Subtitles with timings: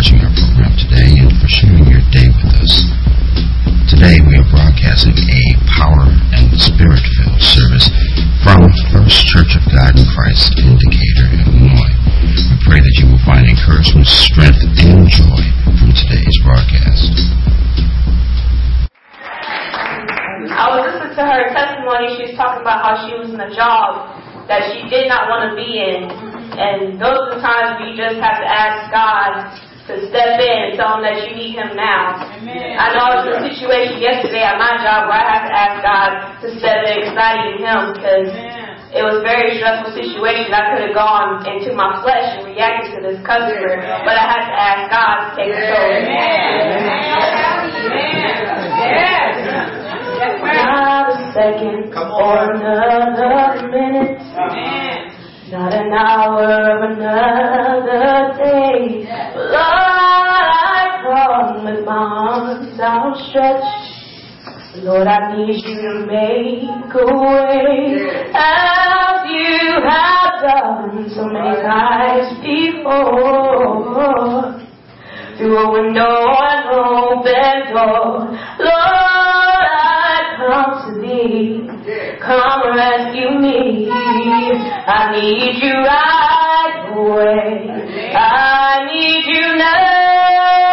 [0.00, 2.88] watching our program today and for sharing your day with us.
[3.92, 5.42] Today we are broadcasting a
[5.76, 6.08] power
[6.40, 7.84] and spirit-filled service
[8.40, 8.64] from
[8.96, 11.92] First Church of God in Christ in Decatur, Illinois.
[12.32, 17.12] We pray that you will find encouragement, strength, and joy from today's broadcast.
[20.48, 22.16] I was listening to her testimony.
[22.16, 24.16] She was talking about how she was in a job
[24.48, 26.08] that she did not want to be in.
[26.56, 30.72] And those are the times you just have to ask God to step in and
[30.78, 32.22] tell him that you need him now.
[32.38, 32.78] Amen.
[32.78, 35.74] I know it was a situation yesterday at my job where I had to ask
[35.82, 36.10] God
[36.42, 38.30] to step in because I needed him because
[38.90, 40.50] it was a very stressful situation.
[40.50, 44.42] I could have gone into my flesh and reacted to this customer, but I had
[44.46, 45.90] to ask God to take control.
[50.50, 55.09] Not a second or another minute.
[55.50, 59.02] Not an hour, another day.
[59.34, 63.90] Lord, I come with my arms outstretched.
[64.84, 67.98] Lord, I need you to make a way
[68.32, 73.90] as you have done so many times before.
[75.36, 78.38] Through a window and open door.
[78.60, 79.29] Lord,
[80.40, 81.68] come to me.
[82.20, 83.90] Come rescue me.
[83.90, 87.68] I need you right away.
[88.14, 90.69] I need you now.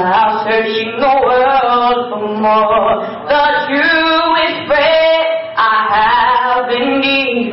[0.00, 2.94] While searching the world for more.
[3.28, 7.52] The truest friend I have in need.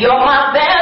[0.00, 0.81] You're my best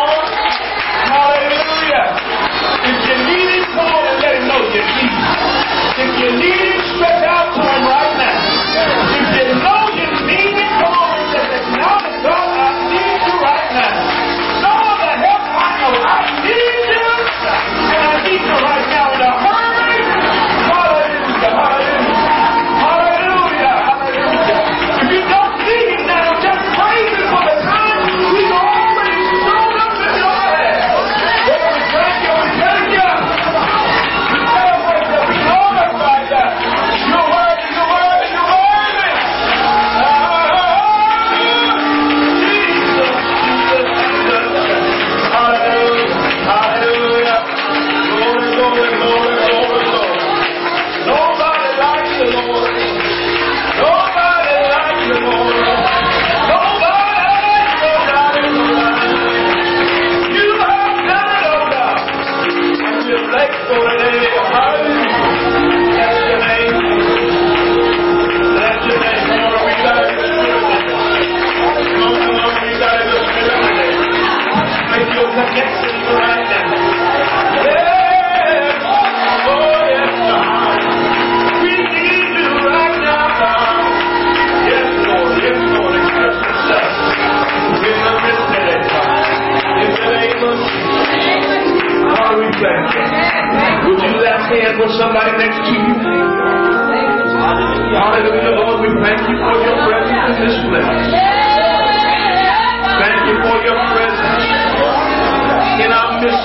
[6.39, 8.10] need stretch out time, right?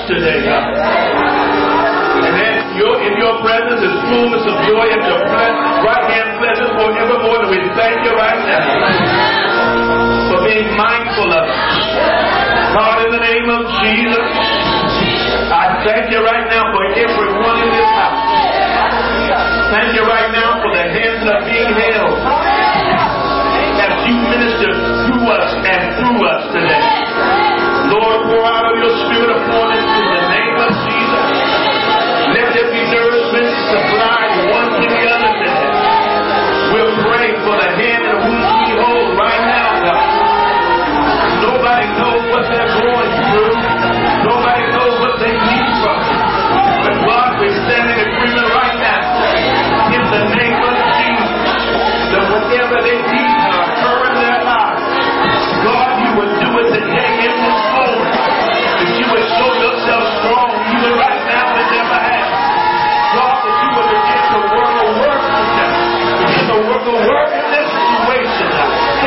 [0.07, 0.71] today, God.
[2.17, 5.21] And that your, in your presence is fullness of joy and your
[5.83, 7.43] right hand pleasures forevermore.
[7.43, 8.63] And we thank you right now
[10.31, 11.59] for being mindful of us.
[12.73, 14.25] God, in the name of Jesus,
[15.51, 18.23] I thank you right now for everyone in this house.
[19.75, 22.15] Thank you right now for the hands that are being held
[23.83, 24.71] as you minister
[25.03, 27.36] through us and through us today.
[28.07, 31.27] Lord, pour out of your spirit upon us in the name of Jesus.
[32.31, 35.33] Let there be nourishment supplied one to the other.
[36.71, 40.07] We'll pray for the hand of whom we hold right now, God.
[41.51, 43.55] Nobody knows what they're going through.
[44.23, 45.99] Nobody knows what they need from.
[46.87, 49.03] But God, we stand in agreement right now
[49.91, 51.35] in the name of Jesus
[52.15, 53.36] that whatever they need,
[60.95, 61.47] right now.
[63.17, 65.21] God, that you would begin to work a work.
[66.21, 68.47] Begin to work a work in this situation.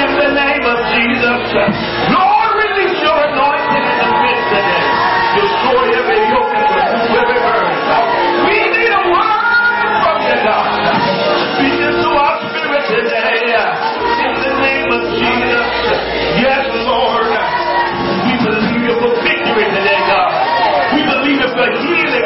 [0.02, 2.19] In the name of Jesus.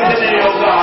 [0.04, 0.73] Gracias, Señor.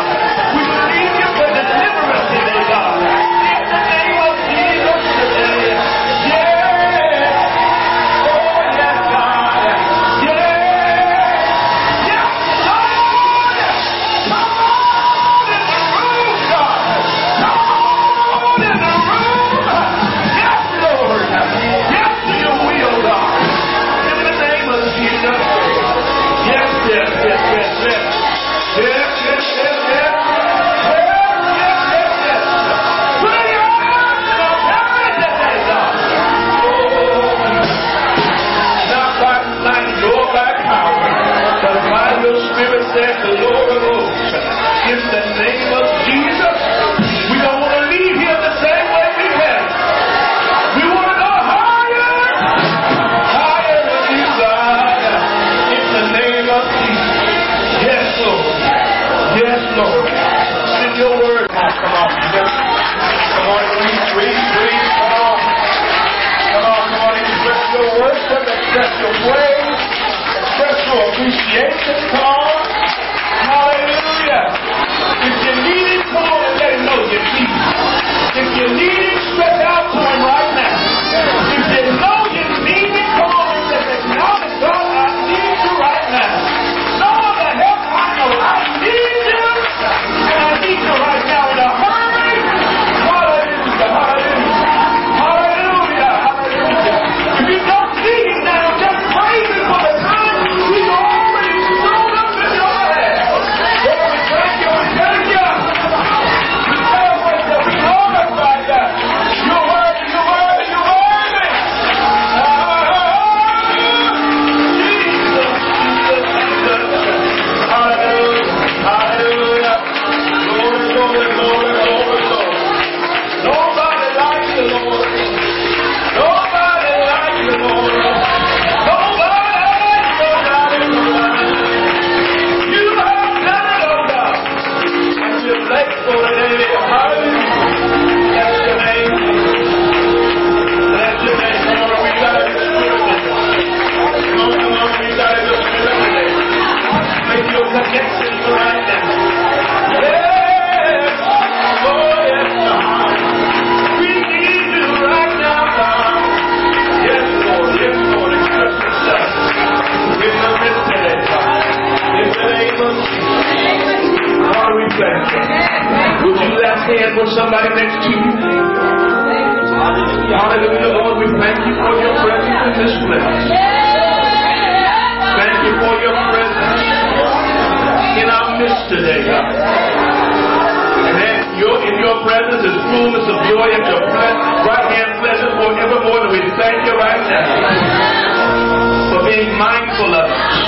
[189.31, 190.59] Being mindful of us.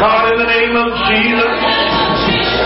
[0.00, 1.52] God, in the name of Jesus,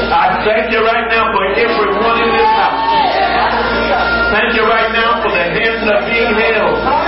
[0.06, 2.86] I thank you right now for everyone in this house.
[4.30, 6.99] Thank you right now for the hands that are being held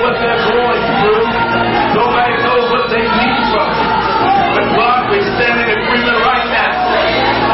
[0.00, 1.24] what they're going through.
[1.92, 3.68] Nobody knows what they need from.
[4.56, 6.72] But God, we stand in agreement right now.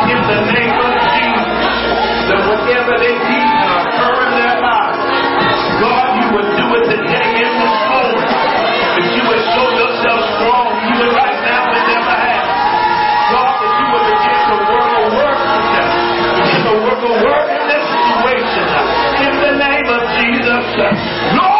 [0.06, 1.50] In the name of Jesus.
[2.30, 5.02] That whatever they need to occur in their lives,
[5.82, 8.30] God, you would do it today in this moment.
[8.30, 12.46] That you would show yourself strong even right now in their behalf.
[13.34, 15.88] God, that you would begin to work a work with them.
[16.46, 18.66] Begin to work a work in this situation.
[19.18, 20.66] In the name of Jesus.
[21.34, 21.55] Lord,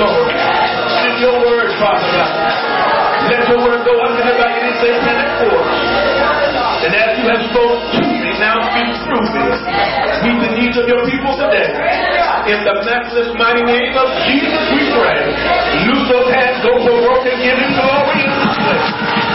[0.00, 0.32] Lord.
[1.02, 2.32] Send your word, Father God.
[3.26, 5.80] Let your word go up and about any satanic force.
[6.86, 9.46] And as you have spoken to me, now speak through me.
[10.22, 11.72] Meet the needs of your people today.
[12.52, 15.34] In the matchless mighty name of Jesus, we pray.
[15.90, 19.25] Loose those hands, those who are broken, give him glory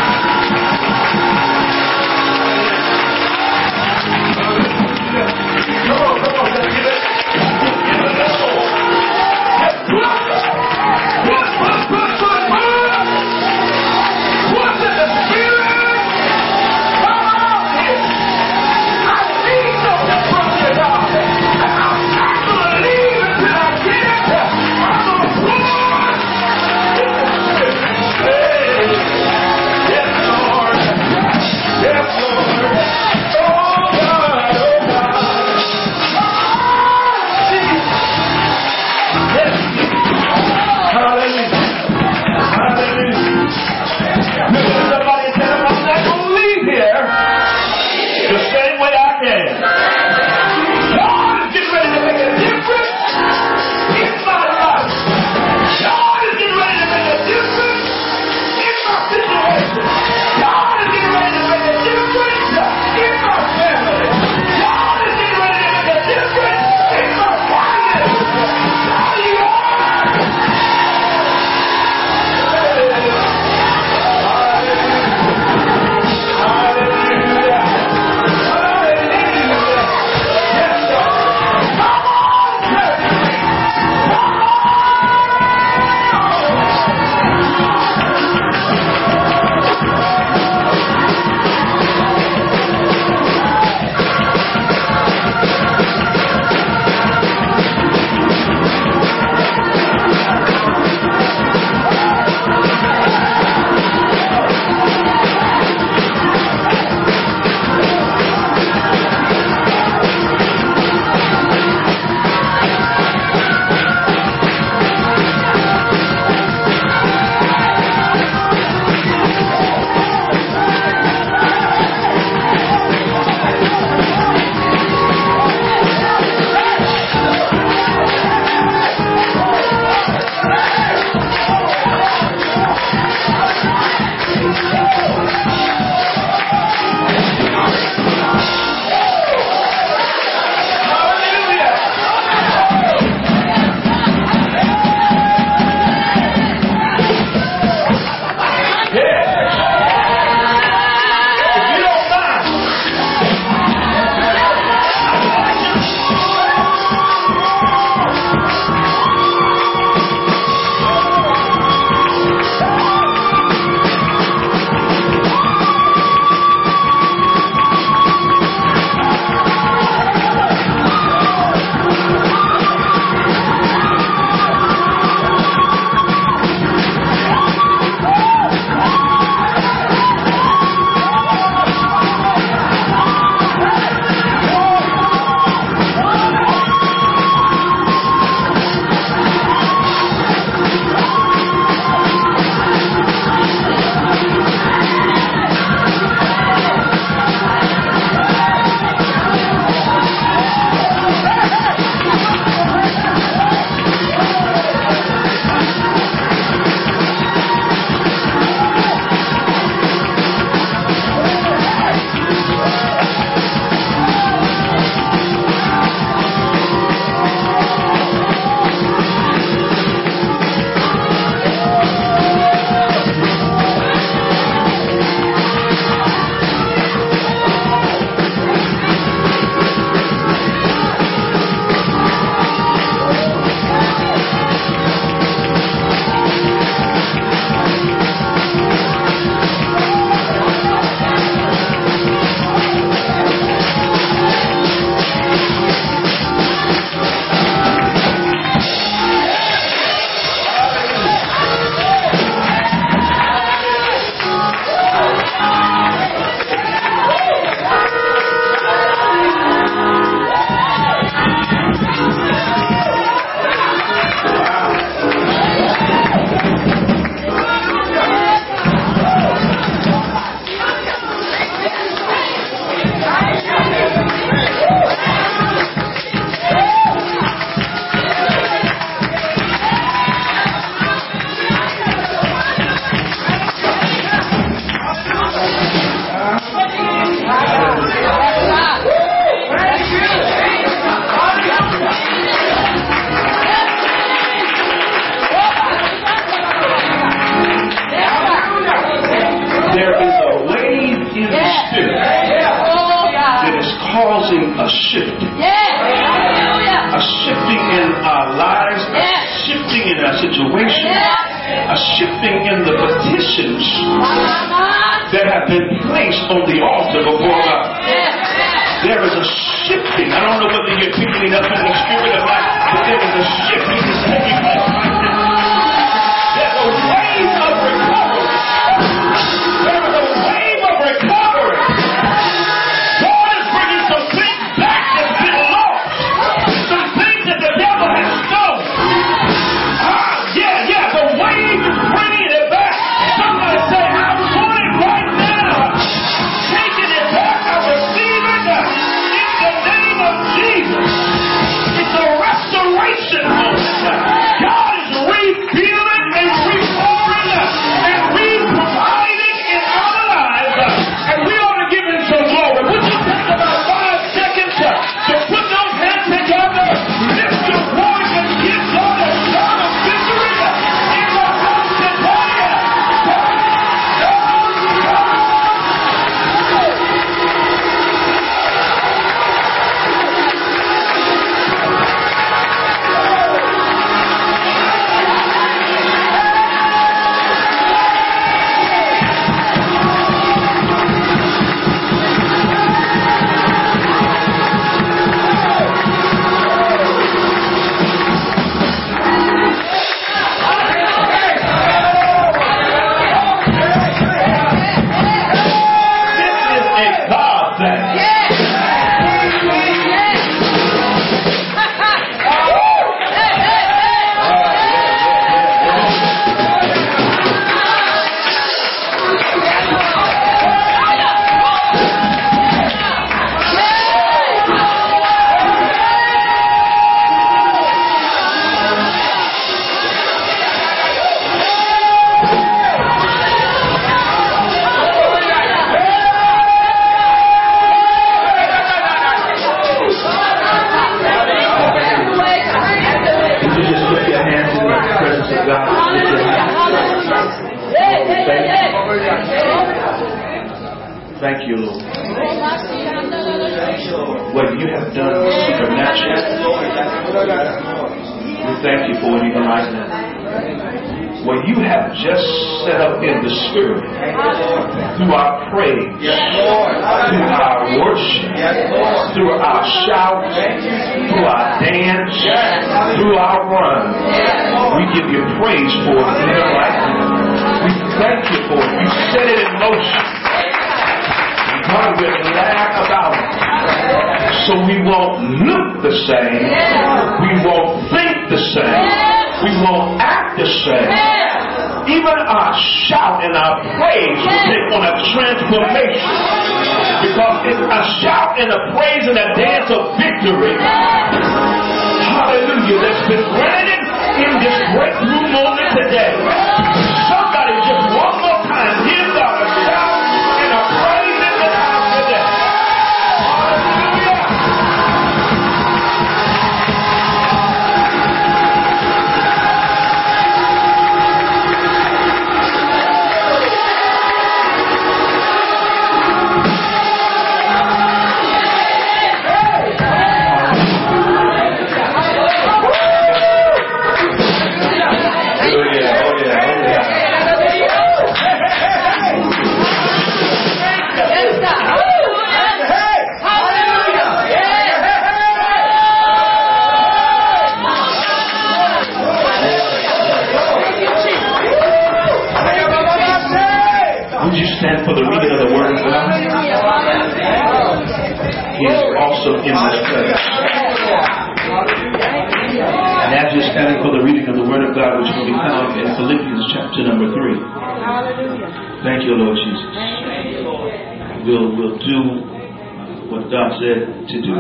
[573.62, 574.34] there to do.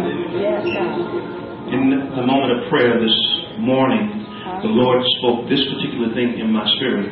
[1.71, 1.81] In
[2.17, 3.17] the moment of prayer this
[3.61, 4.25] morning,
[4.65, 7.07] the Lord spoke this particular thing in my spirit.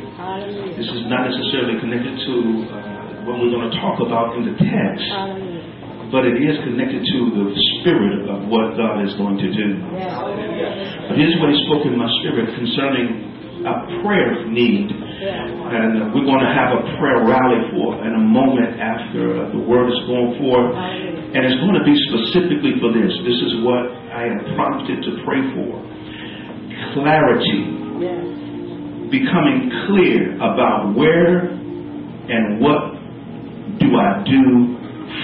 [0.75, 2.33] This is not necessarily connected to
[2.67, 5.05] uh, what we're going to talk about in the text,
[6.11, 7.45] but it is connected to the
[7.79, 9.67] spirit of what God is going to do.
[11.07, 14.89] But here's what He spoke in my spirit concerning a prayer need.
[15.69, 19.91] And we're going to have a prayer rally for in a moment after the word
[19.91, 20.71] is going forth.
[21.29, 23.13] And it's going to be specifically for this.
[23.21, 25.77] This is what I am prompted to pray for
[26.97, 27.69] clarity.
[28.01, 28.25] Yes.
[29.13, 32.97] Becoming clear about where and what
[33.77, 34.73] do I do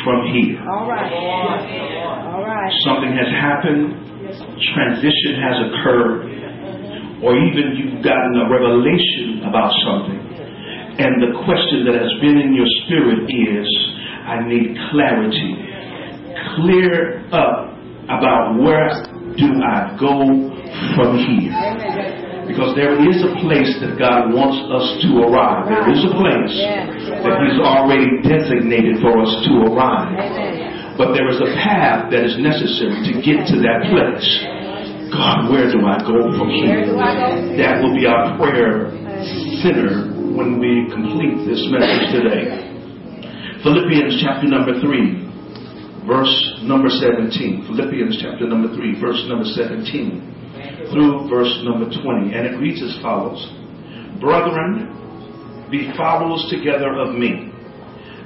[0.05, 0.61] from here.
[0.69, 1.09] All right.
[1.09, 2.73] All right.
[2.85, 4.29] Something has happened,
[4.77, 10.21] transition has occurred, or even you've gotten a revelation about something.
[11.01, 13.67] And the question that has been in your spirit is
[14.25, 15.74] I need clarity
[16.53, 17.73] Clear up
[18.05, 18.93] about where
[19.33, 20.13] do I go
[20.93, 21.51] from here.
[22.45, 25.65] Because there is a place that God wants us to arrive.
[25.65, 26.55] There is a place
[27.25, 30.13] that He's already designated for us to arrive.
[30.95, 34.29] But there is a path that is necessary to get to that place.
[35.09, 36.85] God, where do I go from here?
[37.57, 38.93] That will be our prayer
[39.65, 42.61] center when we complete this message today.
[43.65, 45.24] Philippians chapter number 3,
[46.07, 47.65] verse number 17.
[47.67, 50.35] Philippians chapter number 3, verse number 17
[50.91, 52.33] through verse number 20.
[52.33, 53.41] And it reads as follows
[54.19, 57.51] Brethren, be followers together of me,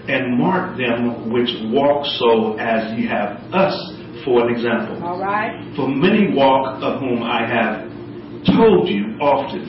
[0.07, 3.75] and mark them which walk so as ye have us
[4.23, 5.01] for an example.
[5.03, 5.73] All right.
[5.75, 7.89] For many walk of whom I have
[8.45, 9.65] told you often,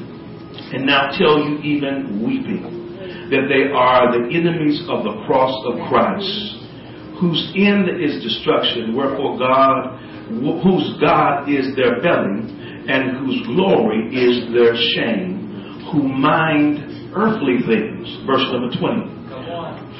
[0.72, 2.62] and now tell you even weeping,
[3.30, 6.59] that they are the enemies of the cross of Christ,
[7.20, 10.00] whose end is destruction, wherefore God,
[10.64, 12.48] whose God is their belly,
[12.88, 18.08] and whose glory is their shame, who mind earthly things.
[18.26, 19.20] Verse number 20.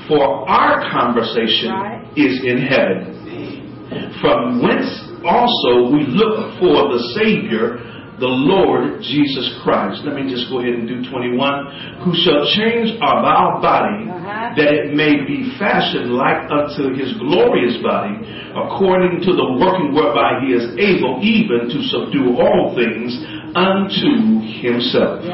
[0.09, 1.71] For our conversation
[2.17, 4.89] is in heaven, from whence
[5.25, 7.79] also we look for the Savior,
[8.21, 10.05] the Lord Jesus Christ.
[10.05, 12.05] Let me just go ahead and do 21.
[12.05, 14.61] Who shall change our vile body, uh-huh.
[14.61, 18.21] that it may be fashioned like unto his glorious body,
[18.53, 23.17] according to the working whereby he is able even to subdue all things
[23.57, 25.25] unto himself.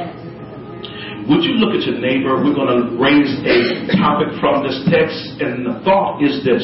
[1.26, 2.38] Would you look at your neighbor?
[2.38, 6.62] We're going to raise a topic from this text, and the thought is this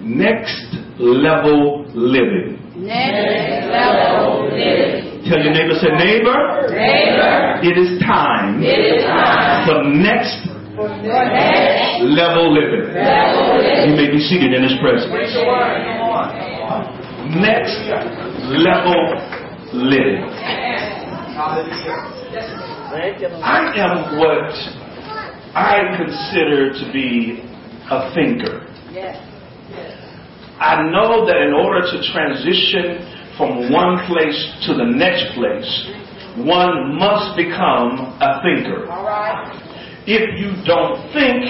[0.00, 0.64] next
[0.96, 2.56] level living.
[2.72, 5.11] Next level living.
[5.28, 7.60] Tell your neighbor, say, neighbor, Neighbor.
[7.62, 8.66] it is time It
[8.98, 10.34] is time for next
[10.74, 12.90] for next level living.
[12.90, 13.90] level living.
[13.90, 15.12] You may be seated in his presence.
[17.38, 17.76] Next
[18.50, 18.98] level
[19.72, 20.26] living.
[23.42, 24.50] I am what
[25.54, 27.42] I consider to be
[27.90, 28.66] a thinker.
[30.58, 35.70] I know that in order to transition from one place to the next place,
[36.44, 38.88] one must become a thinker.
[40.06, 41.46] If you don't think,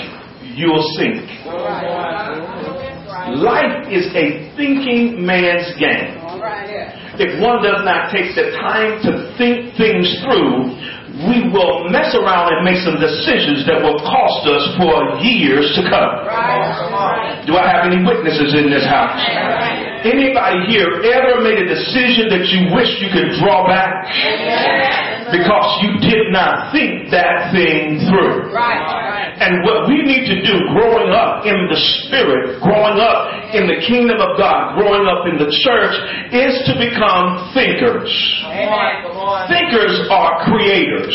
[0.56, 1.24] you'll sink.
[3.38, 6.18] Life is a thinking man's game.
[6.20, 6.68] All right.
[6.68, 7.16] Yeah.
[7.16, 10.74] If one does not take the time to think things through,
[11.28, 15.84] we will mess around and make some decisions that will cost us for years to
[15.86, 16.12] come.
[17.46, 19.20] Do I have any witnesses in this house?
[20.02, 24.02] Anybody here ever made a decision that you wish you could draw back
[25.30, 28.50] because you did not think that thing through?
[28.50, 29.32] Right.
[29.38, 33.78] And what we need to do growing up in the spirit, growing up in the
[33.86, 35.94] kingdom of God, growing up in the church
[36.34, 38.10] is to become thinkers.
[38.46, 39.06] Amen.
[39.48, 41.14] Thinkers are creators.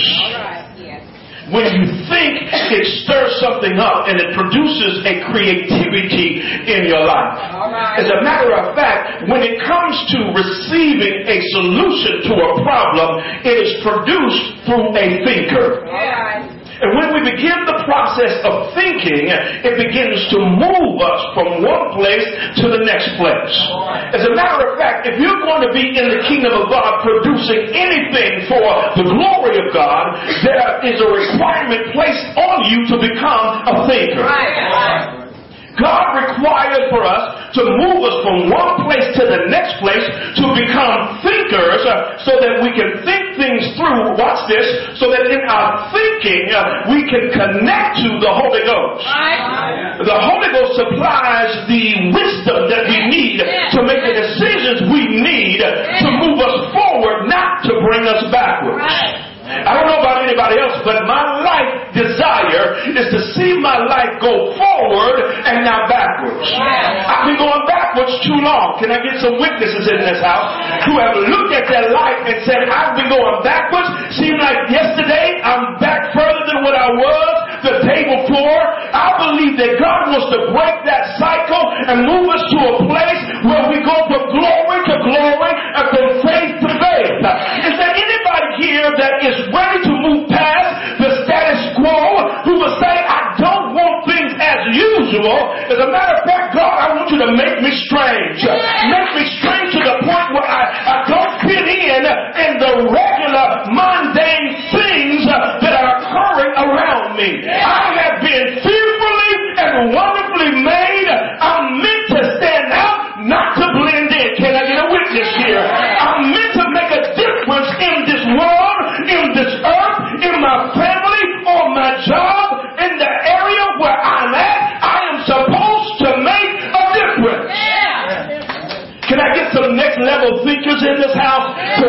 [1.48, 1.56] All right.
[1.56, 1.56] Yes.
[1.56, 7.40] When you think, it stirs something up and it produces a creativity in your life.
[7.72, 8.04] Right.
[8.04, 13.24] As a matter of fact, when it comes to receiving a solution to a problem,
[13.48, 15.88] it is produced through a thinker.
[15.88, 16.57] Right.
[16.78, 21.98] And when we begin the process of thinking, it begins to move us from one
[21.98, 22.26] place
[22.62, 23.56] to the next place.
[24.14, 27.02] As a matter of fact, if you're going to be in the kingdom of God
[27.02, 32.96] producing anything for the glory of God, there is a requirement placed on you to
[33.02, 34.22] become a thinker.
[34.22, 35.27] Right.
[35.78, 40.02] God required for us to move us from one place to the next place
[40.42, 44.18] to become thinkers uh, so that we can think things through.
[44.18, 44.66] Watch this.
[44.98, 49.06] So that in our thinking, uh, we can connect to the Holy Ghost.
[49.06, 50.02] Right.
[50.02, 53.38] The Holy Ghost supplies the wisdom that we need
[53.78, 58.82] to make the decisions we need to move us forward, not to bring us backwards.
[58.82, 59.27] Right.
[59.48, 64.20] I don't know about anybody else, but my life desire is to see my life
[64.20, 66.46] go forward and not backwards.
[66.52, 68.78] I've been going backwards too long.
[68.78, 70.52] Can I get some witnesses in this house
[70.86, 73.88] who have looked at their life and said, I've been going backwards?
[74.20, 77.34] Seemed like yesterday I'm back further than what I was
[77.66, 78.64] the day before.
[78.94, 83.22] I believe that God wants to break that cycle and move us to a place
[83.48, 87.16] where we go from glory to glory and from faith to faith.
[87.66, 87.97] Is anybody
[88.78, 91.98] here that is ready to move past the status quo,
[92.46, 95.38] who will say, I don't want things as usual.
[95.74, 98.38] As a matter of fact, God, I want you to make me strange.
[98.46, 103.48] Make me strange to the point where I, I don't fit in in the regular
[103.74, 107.46] mundane things that are occurring around me.
[107.50, 110.17] I have been fearfully and wonderfully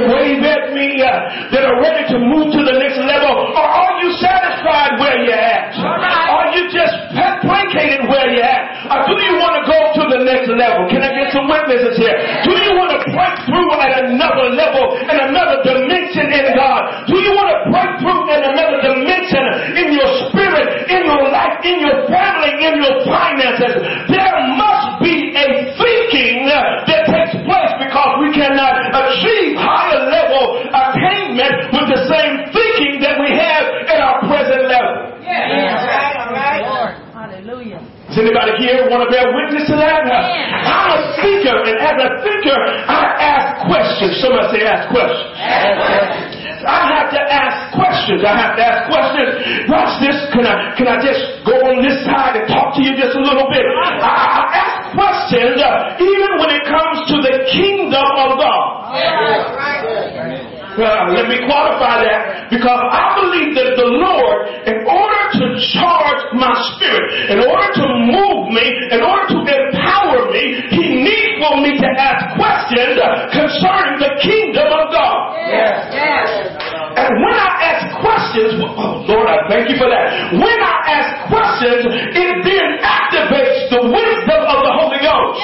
[0.06, 3.34] wave at me uh, that are ready to move to the next level?
[3.56, 5.74] Or are you satisfied where you're at?
[5.74, 6.94] Are you just
[7.42, 8.64] placated where you're at?
[8.88, 10.86] Or do you want to go to the next level?
[10.92, 12.16] Can I get some witnesses here?
[12.46, 17.08] Do you want to break through at another level and another dimension in God?
[17.08, 19.44] Do you want to break through in another dimension
[19.76, 23.74] in your spirit, in your life, in your family, in your finances?
[24.08, 24.27] There
[31.88, 35.24] with the same thinking that we have at our present level.
[35.24, 36.20] Yeah.
[36.20, 36.96] All right.
[37.16, 37.80] Hallelujah.
[38.08, 40.00] Does anybody here want to bear witness to that?
[40.04, 42.56] I'm a thinker, and as a thinker,
[42.88, 44.16] I ask questions.
[44.24, 45.28] Somebody say ask questions.
[46.58, 48.20] I have to ask questions.
[48.24, 49.30] I have to ask questions.
[49.68, 50.16] Watch this.
[50.34, 53.22] Can I can I just go on this side and talk to you just a
[53.22, 53.62] little bit?
[53.62, 58.88] I, I ask questions uh, even when it comes to the kingdom of God.
[60.78, 66.22] Uh, let me qualify that because I believe that the Lord, in order to charge
[66.38, 68.62] my spirit, in order to move me,
[68.94, 72.94] in order to empower me, He needs for me to ask questions
[73.34, 75.34] concerning the kingdom of God.
[75.50, 75.82] Yes.
[76.94, 80.30] And when I ask questions, oh Lord, I thank you for that.
[80.30, 85.42] When I ask questions, it then activates the wisdom of the Holy Ghost.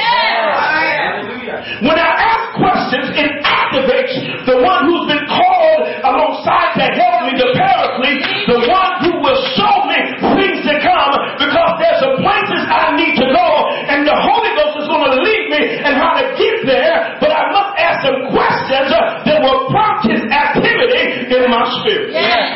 [1.83, 7.35] When I ask questions, it activates the one who's been called alongside to help me,
[7.35, 9.99] the paraclete, the one who will show me
[10.39, 11.11] things to come
[11.43, 13.49] because there's some places I need to go
[13.91, 17.35] and the Holy Ghost is going to lead me and how to get there, but
[17.35, 18.95] I must ask some questions
[19.27, 22.15] that will prompt his activity in my spirit.
[22.15, 22.47] Amen.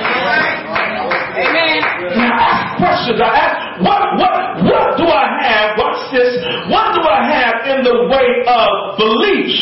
[2.15, 3.19] And I ask questions.
[3.19, 4.39] I ask, what, what,
[4.71, 5.79] what do I have?
[5.79, 6.39] Watch this.
[6.71, 9.59] What do I have in the way of beliefs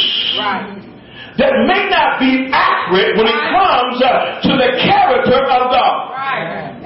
[1.39, 5.97] that may not be accurate when it comes uh, to the character of God?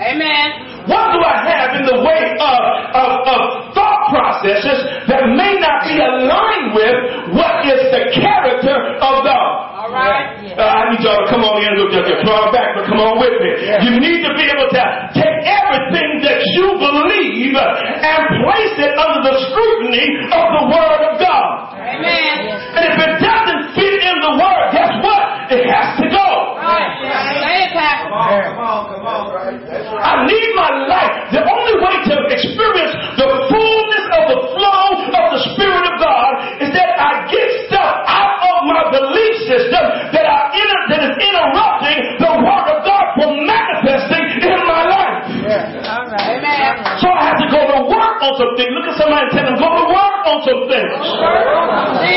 [0.01, 0.47] Amen.
[0.89, 2.61] What do I have in the way of,
[2.97, 3.41] of, of
[3.77, 6.97] thought processes that may not be aligned with
[7.37, 9.50] what is the character of God?
[10.01, 10.41] All right.
[10.57, 13.21] Uh, I need y'all to come on in with your throw back, but come on
[13.21, 13.53] with me.
[13.85, 19.21] You need to be able to take everything that you believe and place it under
[19.29, 21.77] the scrutiny of the Word of God.
[21.77, 22.49] Amen.
[22.81, 25.53] And if it doesn't fit in the Word, guess what?
[25.53, 26.29] It has to go.
[26.65, 26.89] Right.
[27.45, 28.09] Say it, Pastor.
[30.01, 31.29] I need my life.
[31.35, 31.50] The only way to
[49.01, 50.93] somebody tell them, go to work on some things.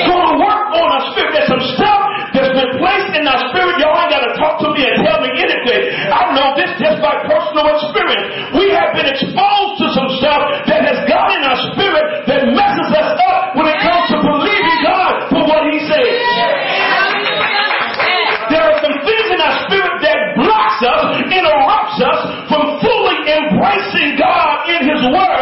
[0.03, 1.31] Go to work on our spirit.
[1.31, 2.01] There's some stuff
[2.35, 3.79] that's been placed in our spirit.
[3.79, 5.81] Y'all ain't got to talk to me and tell me anything.
[6.11, 8.25] I know this just by personal experience.
[8.59, 12.89] We have been exposed to some stuff that has got in our spirit that messes
[12.91, 16.11] us up when it comes to believing God for what He says.
[18.51, 22.19] There are some things in our spirit that blocks us, interrupts us
[22.51, 25.32] from fully embracing God in His Word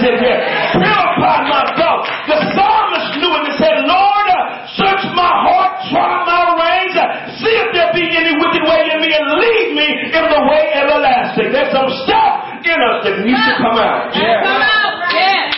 [0.00, 0.40] witnesses in here?
[0.80, 2.08] Purify my thoughts.
[2.26, 4.28] The psalmist knew it and said, Lord,
[4.76, 6.96] search my heart, try my reins,
[7.40, 10.62] see if there be any wicked way in me, and lead me in the way
[10.74, 11.52] everlasting.
[11.52, 14.12] There's some stuff in us that needs to come out.
[14.12, 14.94] Come out.
[15.12, 15.56] Yes.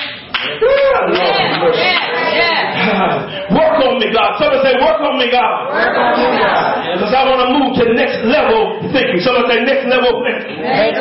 [0.62, 1.78] Lord, mercy.
[1.78, 2.02] Yes.
[2.34, 2.82] Yes.
[3.52, 4.38] Work on me, God.
[4.38, 5.70] Somebody say, work on me, God.
[5.70, 6.61] Because
[7.12, 9.20] I want to move to next level thinking.
[9.20, 10.64] Somebody say, next level thinking.
[10.64, 10.96] This.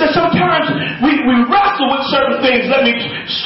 [0.00, 0.66] And Sometimes
[1.04, 2.66] we, we wrestle with certain things.
[2.72, 2.96] Let me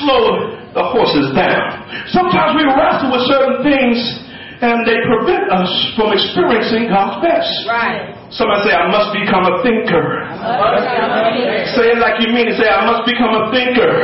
[0.01, 1.83] slow the horses down.
[2.15, 3.99] Sometimes we wrestle with certain things
[4.63, 7.51] and they prevent us from experiencing God's best.
[7.67, 8.14] Right.
[8.35, 10.27] Somebody say, I must become a thinker.
[11.79, 12.59] Say it like you mean it.
[12.59, 14.03] Say, I must become a thinker.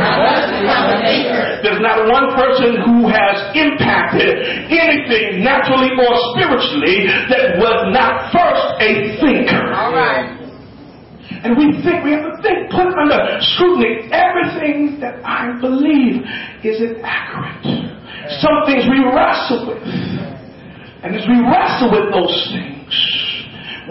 [1.67, 8.67] There's not one person who has impacted anything naturally or spiritually that was not first
[8.79, 9.67] a thinker.
[9.75, 9.99] All
[11.43, 13.19] And we think, we have to think, put under
[13.59, 14.15] scrutiny.
[14.15, 16.23] Everything that I believe,
[16.63, 17.67] is it accurate?
[18.39, 19.83] Some things we wrestle with.
[21.03, 22.95] And as we wrestle with those things,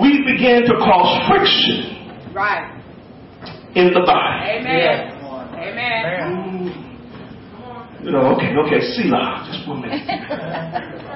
[0.01, 2.71] we begin to cause friction Right.
[3.75, 4.63] in the body.
[4.63, 5.15] Amen.
[5.59, 6.85] Amen.
[7.99, 9.99] You know, okay, okay, Selah, just one minute.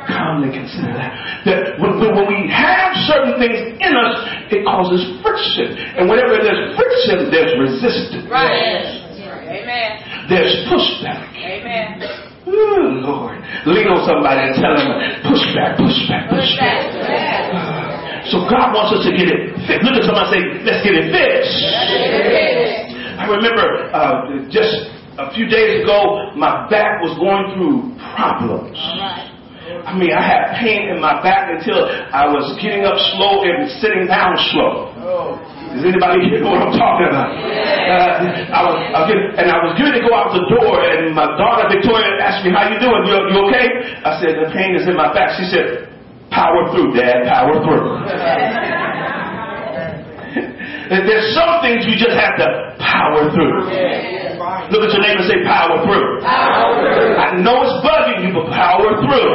[0.04, 1.16] Calmly consider that.
[1.48, 4.16] That when, when, when we have certain things in us,
[4.52, 5.80] it causes friction.
[5.96, 8.28] And whenever there's friction, there's resistance.
[8.28, 9.00] Right.
[9.48, 10.28] Amen.
[10.28, 11.32] There's pushback.
[11.40, 12.04] Amen.
[12.52, 13.40] Ooh, Lord.
[13.64, 14.92] Lean on somebody and tell them,
[15.24, 16.84] push back, push back, push Push back.
[17.00, 17.83] back.
[18.32, 19.84] So God wants us to get it fixed.
[19.84, 21.60] Look at somebody say, let's get it fixed.
[23.20, 28.80] I remember uh, just a few days ago, my back was going through problems.
[29.64, 33.68] I mean, I had pain in my back until I was getting up slow and
[33.80, 34.92] sitting down slow.
[35.72, 37.32] Does anybody hear what I'm talking about?
[37.34, 40.84] Uh, I was, I was getting, and I was getting to go out the door,
[40.84, 43.02] and my daughter Victoria asked me, "How you doing?
[43.10, 43.68] You, you okay?"
[44.06, 45.93] I said, "The pain is in my back." She said,
[46.34, 47.30] "Power through, Dad.
[47.30, 47.86] Power through."
[50.90, 52.48] There's some things you just have to
[52.82, 53.66] power through.
[54.70, 56.22] Look at your neighbor and say, power through.
[56.24, 59.30] I know it's bugging you, but power through.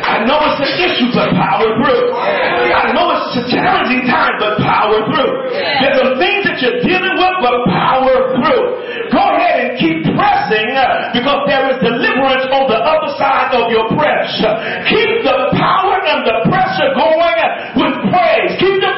[0.00, 2.04] I know it's an issue, but power through.
[2.16, 5.32] I know it's a challenging time, but power through.
[5.52, 8.64] There's some things that you're dealing with, but power through.
[9.12, 10.39] Go ahead and keep pressing
[10.76, 14.28] uh, because there is deliverance on the other side of your press.
[14.90, 17.38] Keep the power and the pressure going
[17.80, 18.52] with praise.
[18.60, 18.89] Keep the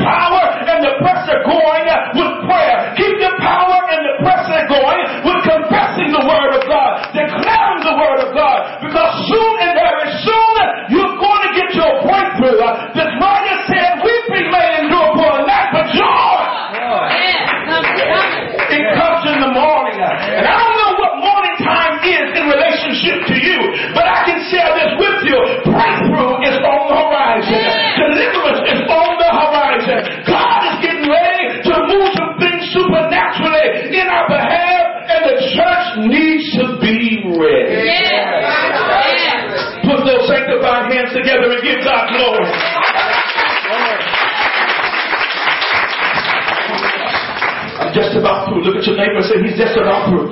[48.12, 48.60] just about through.
[48.60, 50.28] Look at your neighbor and say, He's just about through.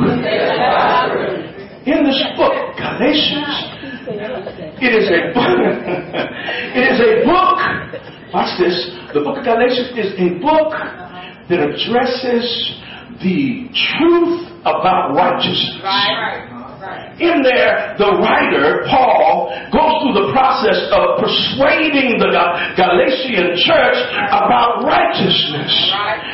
[1.89, 3.57] In this book, Galatians,
[4.85, 5.49] it is a book.
[6.76, 7.57] it is a book.
[8.37, 8.76] Watch this.
[9.16, 10.76] The book of Galatians is a book
[11.49, 12.45] that addresses
[13.24, 15.81] the truth about righteousness.
[15.83, 16.49] Right.
[17.21, 22.33] In there, the writer, Paul, goes through the process of persuading the
[22.81, 23.99] Galatian church
[24.33, 25.68] about righteousness.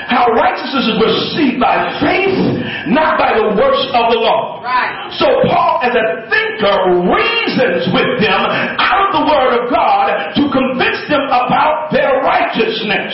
[0.07, 2.39] How righteousness is received by faith,
[2.87, 4.62] not by the works of the law.
[4.62, 5.11] Right.
[5.18, 8.41] So Paul, as a thinker, reasons with them
[8.78, 13.11] out of the Word of God to convince them about their righteousness.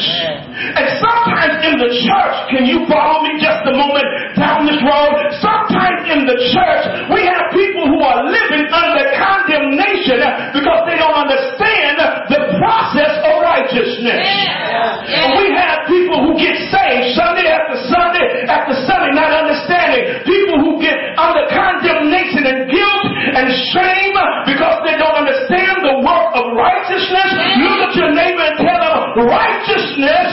[0.76, 1.31] And sometimes
[1.62, 5.14] in the church, can you follow me just a moment down this road?
[5.38, 6.84] Sometimes in the church,
[7.14, 10.18] we have people who are living under condemnation
[10.54, 11.94] because they don't understand
[12.30, 14.26] the process of righteousness.
[15.02, 20.22] And we have people who get saved Sunday after Sunday after Sunday, not understanding.
[20.26, 23.06] People who get under condemnation and guilt
[23.38, 24.16] and shame
[24.50, 27.30] because they don't understand the work of righteousness.
[27.62, 30.30] Look at your neighbor and tell them righteousness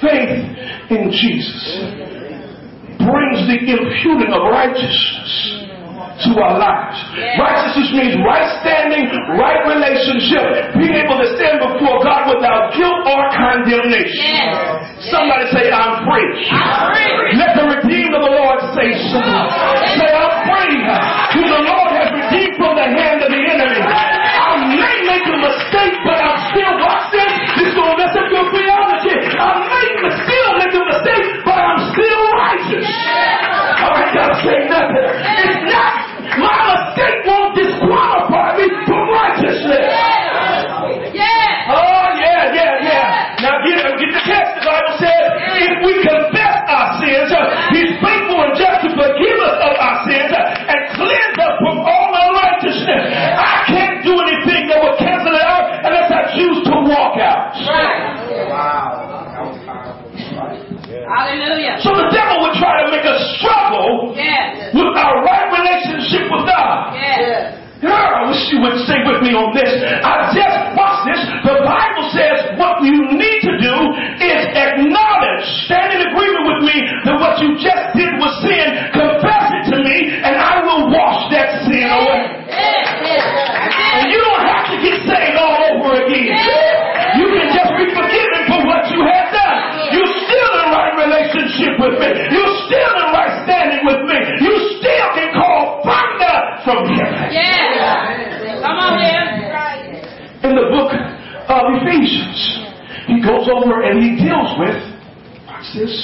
[0.00, 0.40] faith
[0.90, 1.64] in Jesus
[2.98, 5.58] brings the imputing of righteousness
[6.26, 6.98] to our lives.
[7.38, 9.06] Righteousness means right standing,
[9.38, 14.26] right relationship, being able to stand before God without guilt or condemnation.
[15.14, 16.26] Somebody say, I'm free.
[16.50, 17.38] I'm free.
[17.38, 19.22] Let the redeemed of the Lord say so.
[19.94, 20.74] Say, I'm free.
[21.38, 21.77] Who the Lord
[61.18, 61.82] Hallelujah.
[61.82, 64.70] So the devil would try to make us struggle Yes.
[64.70, 66.94] with our right relationship with God.
[66.94, 67.58] Yes.
[67.78, 69.70] Yeah, I wish you would stay with me on this.
[70.02, 71.22] I just watch this.
[71.46, 73.74] The Bible says what you need to do
[74.18, 76.74] is acknowledge, stand in agreement with me
[77.06, 81.30] that what you just did was sin, confess it to me, and I will wash
[81.30, 82.22] that sin away.
[83.94, 86.34] And you don't have to get saved all over again.
[91.58, 92.08] Relationship with me.
[92.30, 94.18] You're still in right standing with me.
[94.40, 97.32] You still can call thunder from heaven.
[97.32, 98.62] Yes.
[98.62, 99.38] Come on here.
[100.44, 102.38] in the book of Ephesians.
[103.06, 104.76] He goes over and he deals with,
[105.46, 105.94] watch this,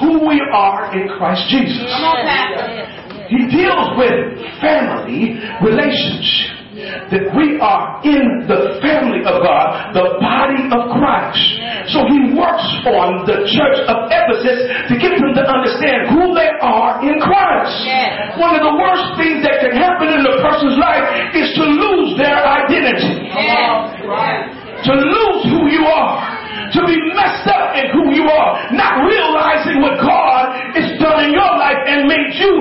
[0.00, 1.86] who we are in Christ Jesus.
[1.92, 3.28] Come on, Pastor.
[3.28, 6.63] He deals with family relationship.
[7.10, 11.42] That we are in the family of God, the body of Christ.
[11.92, 14.58] So he works on the church of Ephesus
[14.88, 17.74] to get them to understand who they are in Christ.
[18.40, 21.06] One of the worst things that can happen in a person's life
[21.36, 23.30] is to lose their identity.
[24.84, 26.20] To lose who you are,
[26.76, 31.32] to be messed up in who you are, not realizing what God has done in
[31.32, 32.52] your life and made you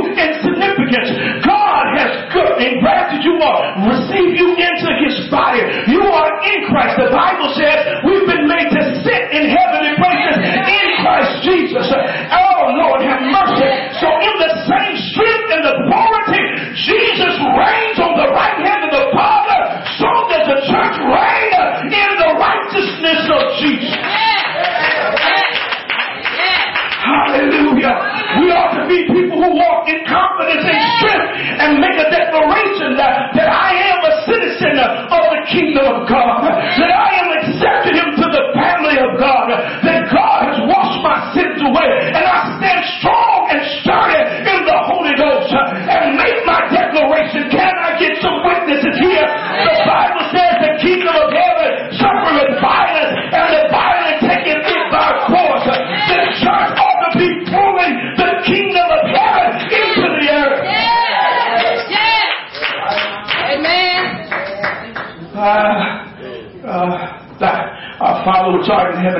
[6.73, 6.97] Christ.
[6.97, 11.85] The Bible says we've been made to sit in heavenly places in Christ Jesus.
[11.85, 13.71] Oh Lord, have mercy.
[14.01, 16.45] So in the same strength and authority,
[16.81, 19.59] Jesus reigns on the right hand of the Father.
[20.01, 21.53] So does the church reign
[21.93, 23.93] in the righteousness of Jesus.
[27.03, 27.93] Hallelujah.
[28.39, 32.95] We ought to be people who walk in confidence and strength and make a declaration
[32.95, 33.35] that,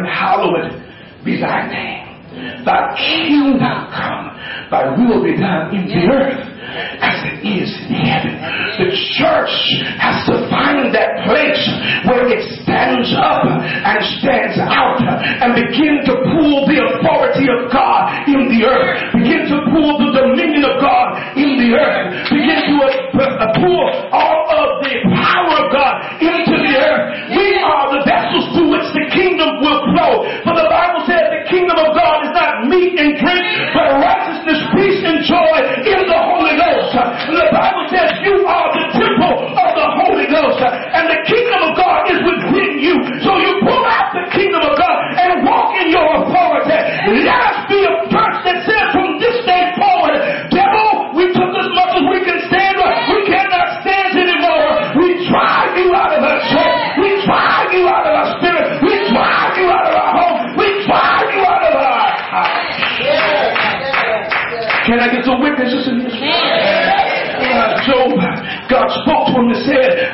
[0.06, 2.66] heaven, hallowed be thy name.
[2.66, 4.38] Thy kingdom come,
[4.72, 6.53] thy will be done in the earth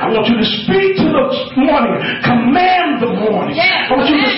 [0.09, 1.93] I want you to speak to the morning,
[2.25, 3.53] command the morning.
[3.61, 4.28] I want you to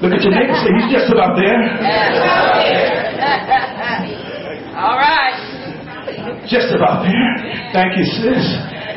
[0.00, 1.60] Look at your neighbor say he's just about there.
[4.76, 5.36] All right.
[6.48, 7.30] Just about there.
[7.72, 8.44] Thank you, sis.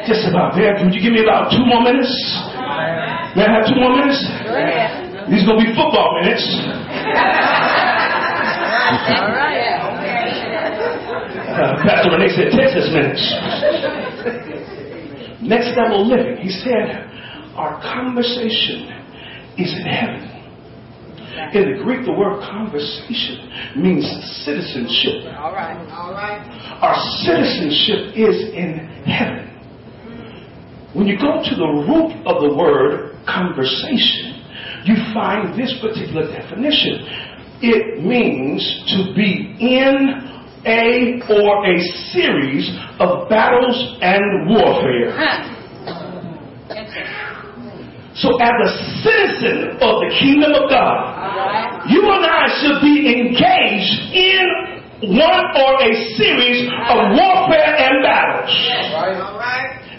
[0.08, 0.74] Just about there.
[0.80, 2.12] Would you give me about two more minutes?
[3.36, 4.20] May I have two more minutes?
[5.30, 6.44] These gonna be football minutes.
[8.84, 9.84] All right.
[11.54, 13.22] Uh, Pastor Renee said Texas minutes.
[15.42, 16.38] Next level living.
[16.42, 17.10] He said,
[17.56, 18.90] our conversation
[19.58, 20.13] is in heaven.
[21.54, 23.46] In the Greek, the word conversation
[23.78, 24.02] means
[24.42, 25.38] citizenship.
[25.38, 25.78] All right.
[25.94, 26.42] All right.
[26.82, 29.54] Our citizenship is in heaven.
[30.94, 34.42] When you go to the root of the word conversation,
[34.86, 37.06] you find this particular definition.
[37.62, 40.34] It means to be in
[40.66, 41.80] a or a
[42.10, 42.66] series
[43.00, 45.14] of battles and warfare.
[45.14, 45.53] Huh.
[48.16, 48.70] So, as a
[49.02, 55.72] citizen of the kingdom of God, you and I should be engaged in one or
[55.82, 58.54] a series of warfare and battles.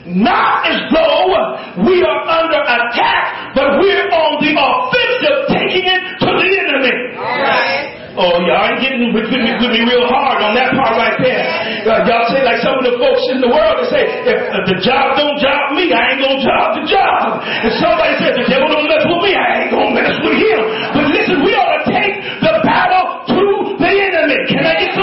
[0.06, 6.26] Not as though we are under attack, but we're on the offensive, taking it to
[6.28, 7.93] the enemy.
[8.14, 11.18] Oh, y'all ain't getting with, with, me, with me real hard on that part right
[11.18, 11.42] there.
[11.82, 14.64] Uh, y'all say like some of the folks in the world, they say, if, if
[14.70, 17.42] the job don't job me, I ain't gonna job the job.
[17.66, 20.62] If somebody says the devil don't mess with me, I ain't gonna mess with him.
[20.94, 23.42] But listen, we ought to take the battle to
[23.82, 24.38] the enemy.
[24.46, 24.93] Can I get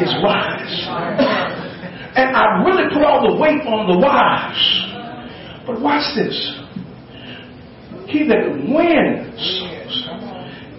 [0.00, 0.86] is wise.
[2.16, 4.90] And I really put all the weight on the wise.
[5.66, 6.36] But watch this.
[8.06, 9.40] He that wins.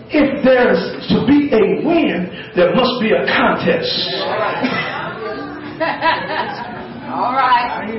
[0.07, 0.79] If there's
[1.09, 3.91] to be a win, there must be a contest.
[7.11, 7.89] All right.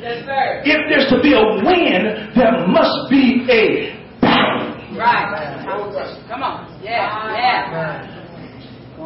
[0.00, 0.62] Yes, sir.
[0.64, 4.96] If there's to be a win, there must be a battle.
[4.96, 5.64] Right.
[6.28, 6.82] Come on.
[6.82, 7.32] Yeah.
[7.34, 8.09] Yeah.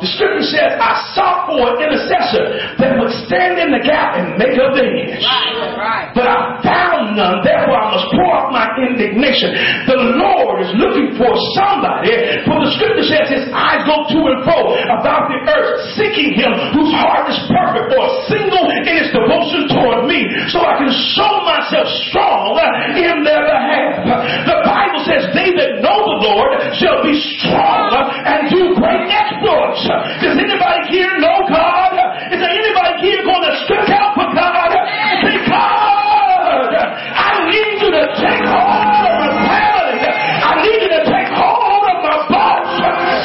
[0.03, 4.35] The scripture says, I sought for an intercessor that would stand in the gap and
[4.35, 4.67] make the.
[4.67, 5.55] Right.
[5.79, 6.11] Right.
[6.11, 9.55] But I found none, therefore I must pour out my indignation.
[9.87, 12.11] The Lord is looking for somebody,
[12.43, 16.51] for the scripture says his eyes go to and fro about the earth, seeking him
[16.75, 21.33] whose heart is perfect or single in his devotion toward me, so I can show
[21.47, 22.59] myself strong
[22.99, 24.47] in their behalf.
[24.49, 26.51] The Bible says, They that know the Lord
[26.83, 27.95] shall be strong
[28.27, 29.84] and do great exploits.
[29.85, 31.93] Does anybody here know God?
[32.33, 34.73] Is there anybody here going to stretch out for God?
[35.21, 40.01] Say, God, I need you to take hold of my family.
[40.01, 42.65] I need you to take hold of my boss.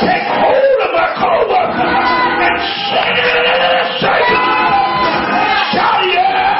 [0.03, 1.95] Take hold of my co-worker
[2.43, 2.60] and
[2.91, 4.43] shake it, shake it.
[5.72, 6.60] Shout yeah!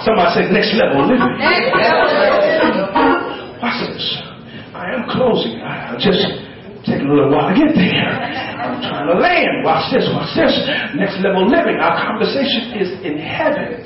[0.00, 1.69] Somebody said next level living.
[5.20, 5.60] Closing.
[5.60, 6.24] I'll just
[6.88, 8.08] take a little while to get there.
[8.56, 9.60] I'm trying to land.
[9.60, 10.08] Watch this.
[10.08, 10.56] Watch this.
[10.96, 11.76] Next level living.
[11.76, 13.84] Our conversation is in heaven.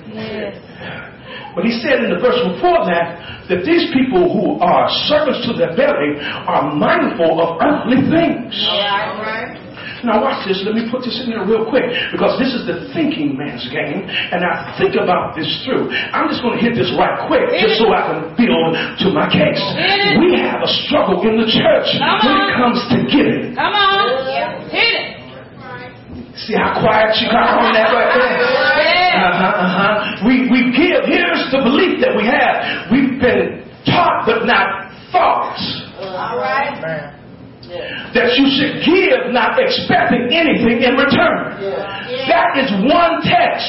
[1.55, 5.55] But he said in the verse before that that these people who are servants to
[5.55, 8.55] their belly are mindful of earthly things.
[8.67, 9.64] All right.
[10.05, 10.61] Now watch this.
[10.69, 14.05] Let me put this in there real quick because this is the thinking man's game,
[14.05, 15.89] and I think about this through.
[16.13, 19.27] I'm just going to hit this right quick just so I can build to my
[19.33, 19.61] case.
[20.21, 22.61] We have a struggle in the church Come when it on.
[22.61, 23.57] comes to giving.
[23.57, 24.69] Come on.
[24.69, 25.07] Hit it.
[26.45, 28.37] See how quiet you got on that right there?
[29.15, 30.27] Uh-huh, uh-huh.
[30.27, 31.07] We, we give.
[31.07, 32.91] Here's the belief that we have.
[32.91, 35.57] We've been taught but not thought.
[36.03, 37.15] All right.
[38.25, 41.61] That you should give not expecting anything in return.
[42.25, 43.69] That is one text.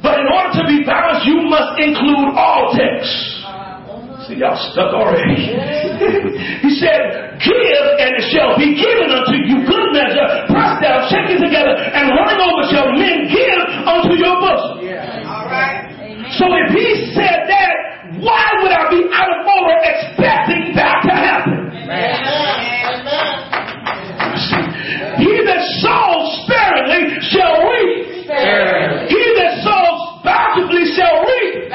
[0.00, 3.44] But in order to be balanced, you must include all texts.
[3.44, 4.24] Uh-huh.
[4.26, 5.36] See, y'all stuck already.
[6.64, 9.62] he said, Give, and it shall be given unto you.
[9.62, 14.90] Good measure, pressed down, shaken together, and running over shall men give unto your bosom.
[15.28, 15.86] All right.
[16.34, 17.74] So if he said that,
[18.18, 21.62] why would I be out of order expecting that to happen?
[21.72, 22.81] See, He
[25.52, 28.24] that sows sparingly shall reap.
[29.12, 31.68] He that sows bountifully shall reap.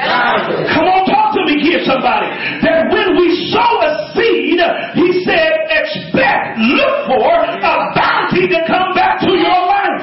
[0.74, 2.26] Come on, talk to me here, somebody.
[2.66, 4.58] That when we sow a seed,
[4.98, 7.54] he said, expect, look for a
[7.94, 10.02] bounty to come back to your life.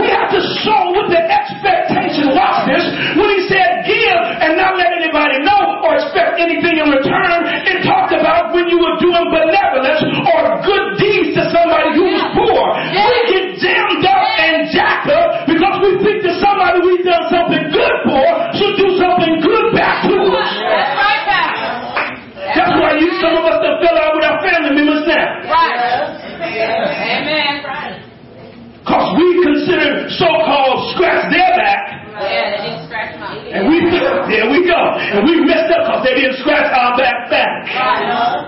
[0.00, 2.34] We have to sow with the expectation.
[2.34, 2.84] Watch this.
[3.14, 7.03] When he said give and not let anybody know or expect anything in return,
[30.18, 31.82] so-called scratch their back
[32.14, 34.80] Yeah, they didn't scratch my and we, there we go.
[35.14, 37.50] And we messed up because they didn't scratch our back back.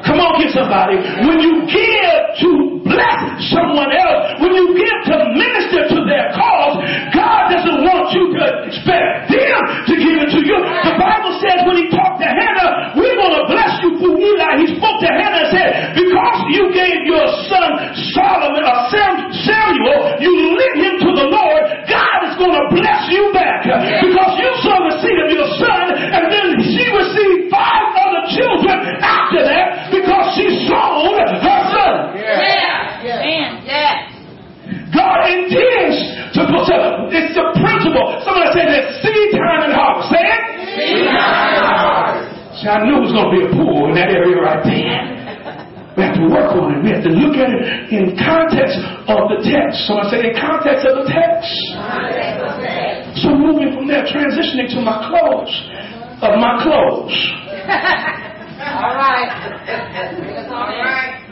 [0.02, 0.98] Come on, get somebody.
[1.26, 2.50] When you give to
[2.86, 3.20] bless
[3.54, 6.82] someone else, when you give to minister to their cause,
[7.14, 9.58] God doesn't want you to expect them
[9.90, 10.58] to give it to you.
[10.86, 11.55] The Bible says
[49.86, 49.88] text.
[49.88, 51.54] Somebody say in context of the text.
[53.22, 55.54] So moving from there, transitioning to my clothes,
[56.22, 57.14] of my clothes.
[58.66, 59.30] All right.
[60.50, 61.22] All right.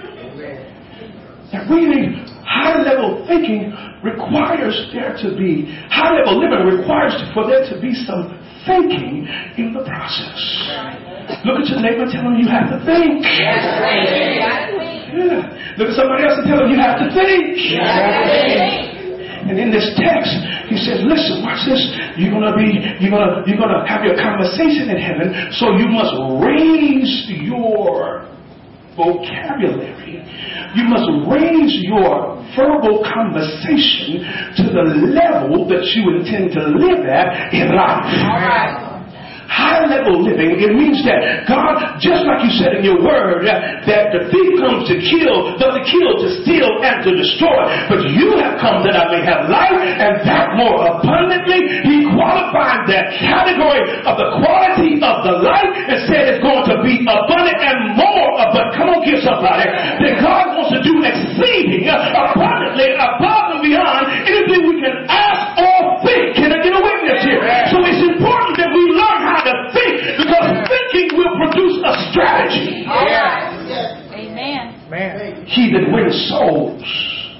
[1.53, 2.15] That really
[2.47, 7.95] high level thinking requires there to be, high level living requires for there to be
[7.95, 9.27] some thinking
[9.59, 10.41] in the process.
[11.45, 13.25] Look at your neighbor and tell them you have to think.
[13.25, 14.74] Yeah.
[15.77, 17.59] Look at somebody else and tell them you have to think.
[19.45, 20.33] And in this text,
[20.73, 21.83] he says, listen, watch this.
[22.17, 26.15] You're gonna be, you're gonna, you're gonna have your conversation in heaven, so you must
[26.41, 28.25] raise your
[28.97, 30.25] vocabulary.
[30.75, 34.25] You must raise your verbal conversation
[34.57, 38.07] to the level that you intend to live at in life.
[38.25, 38.94] All right.
[39.65, 43.81] High level living, it means that God, just like you said in your word, uh,
[43.89, 47.65] that the thief comes to kill, but to kill, to steal, and to destroy.
[47.89, 51.65] But you have come that I may have life, and that more abundantly.
[51.89, 56.85] He qualified that category of the quality of the life and said it's going to
[56.85, 58.77] be abundant and more abundant.
[58.77, 59.65] Come on, give somebody.
[59.65, 64.74] That God wants to do exceeding abundantly above and beyond anything we
[72.15, 72.87] strategy.
[72.87, 74.15] All right.
[74.15, 75.45] Amen.
[75.51, 76.83] He that wins souls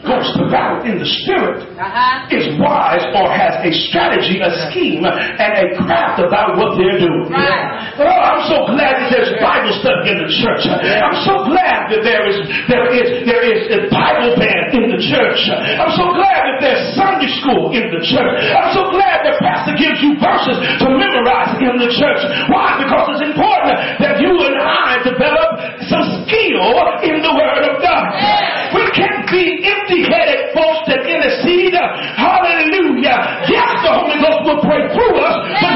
[0.05, 2.29] goes to battle in the spirit Uh-huh.
[2.29, 7.33] is wise or has a strategy, a scheme, and a craft about what they're doing.
[7.33, 8.05] Right.
[8.05, 10.61] Oh, I'm so glad that there's Bible study in the church.
[10.69, 12.37] I'm so glad that there is
[12.69, 15.41] there is there is a Bible band in the church.
[15.81, 18.45] I'm so glad that there's Sunday school in the church.
[18.61, 19.54] I'm so glad that pastor
[19.85, 22.23] gives you verses to memorize in the church.
[22.49, 22.81] Why?
[22.81, 25.61] Because it's important that you and I develop
[25.93, 26.73] some skill
[27.05, 28.05] in the Word of God.
[28.73, 31.77] We can't be empty-headed folks that intercede.
[31.77, 33.45] Hallelujah.
[33.47, 35.74] Yes, the Holy Ghost will pray through us, but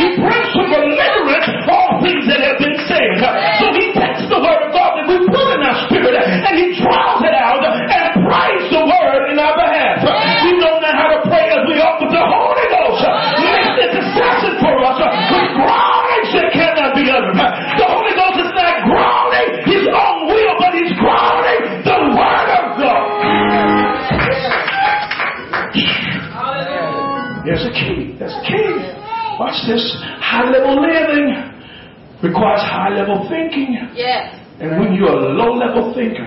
[30.69, 31.33] level living
[32.23, 33.77] requires high level thinking.
[33.95, 34.35] Yes.
[34.61, 36.27] And when you're a low level thinker,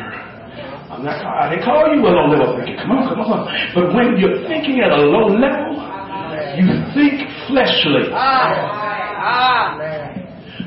[0.90, 2.78] I'm not, I didn't call you a low level thinking.
[2.78, 3.48] Come on, come on.
[3.76, 5.76] But when you're thinking at a low level,
[6.58, 8.10] you think fleshly.
[8.14, 9.62] Ah.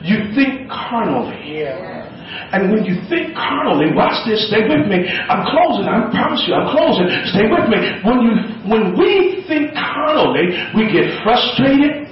[0.04, 1.60] You think carnally.
[1.60, 2.04] Yeah.
[2.52, 5.08] And when you think carnally, watch this, stay with me.
[5.08, 7.08] I'm closing, I promise you, I'm closing.
[7.32, 7.78] Stay with me.
[8.04, 8.32] When you
[8.68, 12.03] when we think carnally, we get frustrated,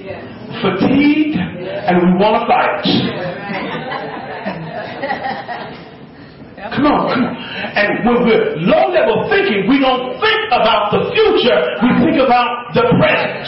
[0.61, 3.32] fatigued, and we want to fight.
[6.71, 7.35] Come on, come on.
[7.75, 12.71] And when we're low level thinking, we don't think about the future, we think about
[12.71, 13.43] the present.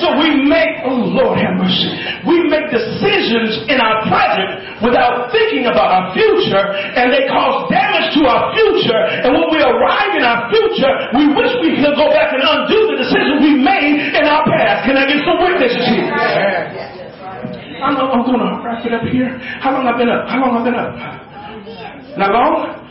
[0.00, 1.90] So we make, oh Lord have mercy,
[2.24, 6.64] we make decisions in our present without thinking about our future,
[6.96, 9.00] and they cause damage to our future.
[9.26, 12.78] And when we arrive in our future, we wish we could go back and undo
[12.94, 14.88] the decisions we made in our past.
[14.88, 16.08] Can I get some witnesses here?
[17.84, 19.28] I'm, I'm going to wrap it up here.
[19.60, 20.24] How long I've been up?
[20.28, 21.23] How long I've been up?
[22.16, 22.84] Not long?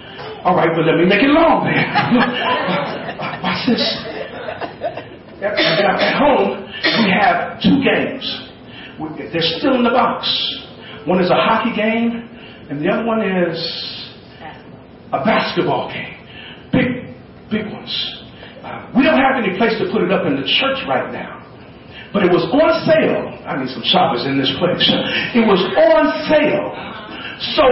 [0.43, 1.79] All right, but let me make it long then.
[3.43, 3.83] Watch this.
[5.43, 8.23] At home, we have two games.
[9.31, 10.27] They're still in the box.
[11.05, 12.29] One is a hockey game,
[12.69, 13.59] and the other one is
[15.11, 16.15] a basketball game.
[16.71, 17.15] Big,
[17.51, 17.91] big ones.
[18.63, 21.43] Uh, we don't have any place to put it up in the church right now.
[22.13, 23.43] But it was on sale.
[23.43, 24.85] I need some shoppers in this place.
[25.35, 26.71] It was on sale
[27.55, 27.65] so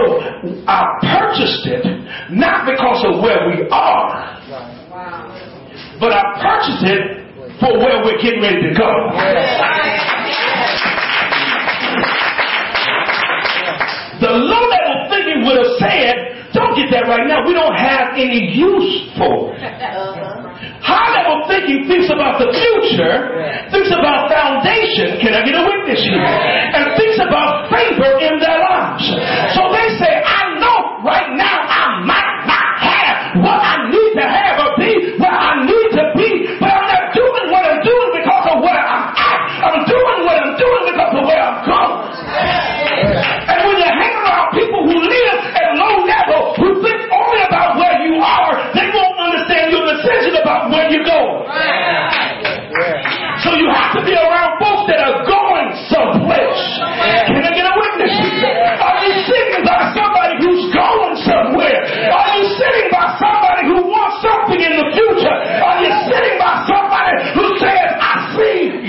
[0.68, 1.84] I purchased it
[2.30, 4.40] not because of where we are,
[6.00, 7.02] but I purchased it
[7.60, 8.90] for where we're getting ready to go.
[14.20, 16.14] The low level thinking would have said,
[16.54, 17.42] don't get that right now.
[17.42, 19.62] We don't have any use for it.
[20.82, 23.14] High level thinking thinks about the future,
[23.70, 25.18] thinks about foundation.
[25.22, 26.18] Can I get a witness here?
[26.22, 29.06] And thinks about favor in their lives.
[29.54, 29.61] So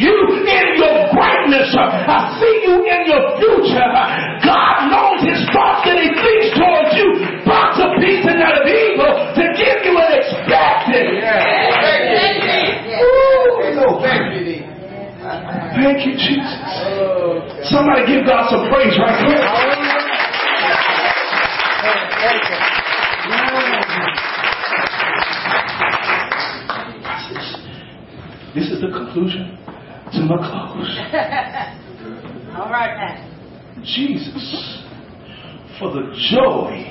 [0.04, 1.72] you in your greatness.
[1.80, 3.88] I see you in your future.
[4.44, 7.08] God knows his thoughts and he thinks towards you.
[7.48, 11.08] Thoughts of peace and not of evil to give you an expected.
[13.00, 13.64] Ooh,
[15.74, 16.60] Thank you, Jesus.
[17.72, 19.44] Somebody give God some praise right here.
[28.54, 29.58] This is the conclusion
[30.14, 30.98] to my close.
[32.58, 33.30] All right, Pastor.
[33.84, 34.84] Jesus,
[35.80, 36.88] for the joy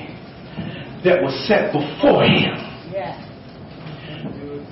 [1.03, 2.55] that was set before him,
[2.93, 3.17] Yeah.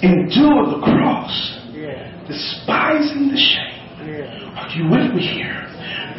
[0.01, 2.11] endured the cross, Yeah.
[2.27, 3.77] despising the shame.
[4.05, 4.59] Yeah.
[4.59, 5.67] Are you with me here?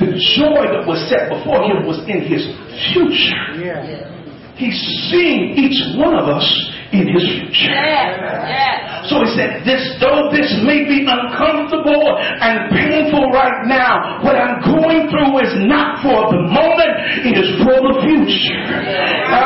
[0.01, 2.47] The joy that was set before him was in his
[2.93, 3.61] future.
[3.63, 4.09] Yeah.
[4.57, 4.79] He's
[5.11, 6.47] seeing each one of us
[6.93, 7.73] in his future.
[7.73, 8.21] Yeah.
[8.47, 9.09] Yeah.
[9.09, 14.63] So he said, this, though this may be uncomfortable and painful right now, what I'm
[14.63, 16.93] going through is not for the moment,
[17.27, 18.61] it is for the future.
[18.63, 19.42] I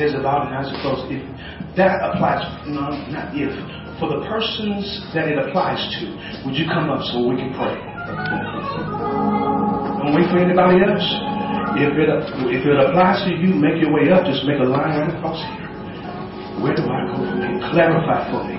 [0.00, 1.12] Heads about and eyes are closed.
[1.12, 1.20] If
[1.76, 3.52] that applies, no, not if.
[4.00, 4.80] For the persons
[5.12, 6.04] that it applies to,
[6.48, 7.76] would you come up so we can pray?
[10.00, 11.04] Don't wait for anybody else.
[11.76, 12.08] If it
[12.48, 14.24] if it applies to you, make your way up.
[14.24, 15.68] Just make a line right across here.
[16.64, 17.60] Where do I go from here?
[17.68, 18.56] Clarify for me,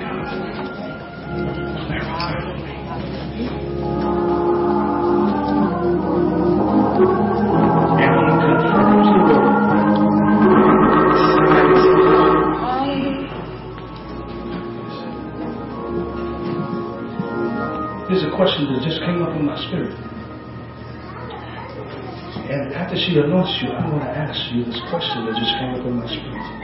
[18.61, 19.97] That just came up in my spirit.
[22.45, 25.73] And after she anoints you, I want to ask you this question that just came
[25.73, 26.61] up in my spirit.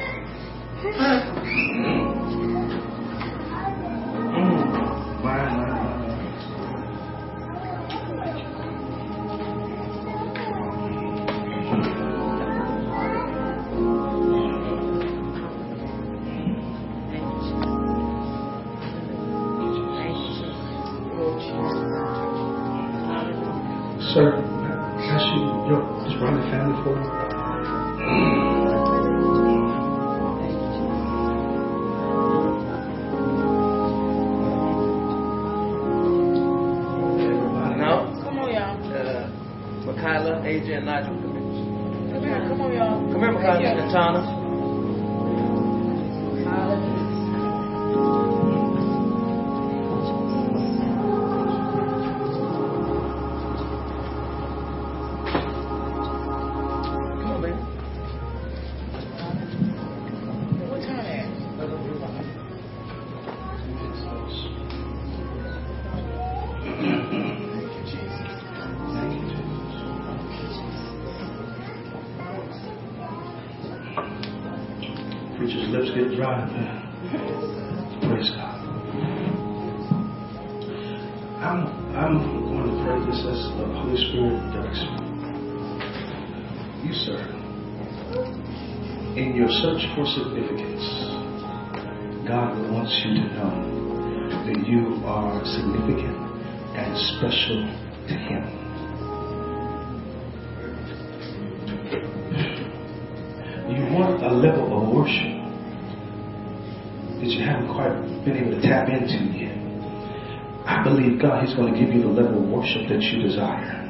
[110.88, 113.84] Believe God is going to give you the level of worship that you desire.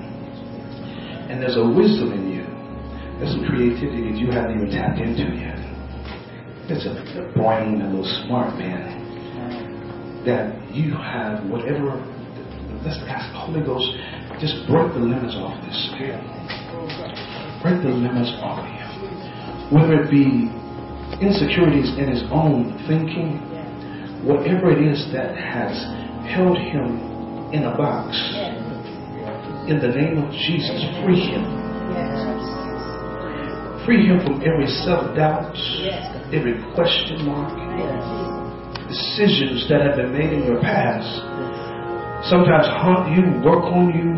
[1.30, 2.46] And there's a wisdom in you.
[3.20, 5.62] There's some creativity that you haven't even tapped into yet.
[6.68, 12.02] There's a, a brain, a little smart man that you have whatever.
[12.84, 13.88] Let's ask the Holy Ghost,
[14.40, 15.78] just break the limits off this.
[17.64, 18.78] Break the limits off of you
[19.72, 20.48] whether it be
[21.20, 23.36] insecurities in his own thinking,
[24.24, 25.76] whatever it is that has
[26.28, 28.16] held him in a box,
[29.68, 31.44] in the name of Jesus, free him.
[33.86, 35.56] Free him from every self doubt,
[36.36, 37.56] every question mark,
[38.88, 41.08] decisions that have been made in your past.
[42.30, 44.12] Sometimes haunt you, work on you,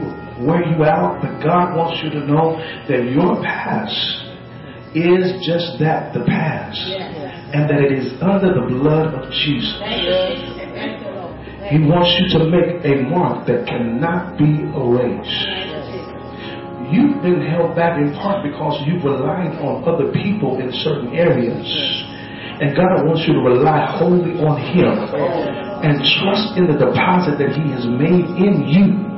[0.46, 2.58] wear you out, but God wants you to know
[2.88, 4.30] that your past
[4.96, 6.80] is just that, the past.
[7.50, 9.74] And that it is under the blood of Jesus.
[11.70, 15.70] He wants you to make a mark that cannot be erased.
[16.90, 21.62] You've been held back in part because you've relied on other people in certain areas.
[22.60, 24.98] And God wants you to rely wholly on Him
[25.86, 29.09] and trust in the deposit that He has made in you.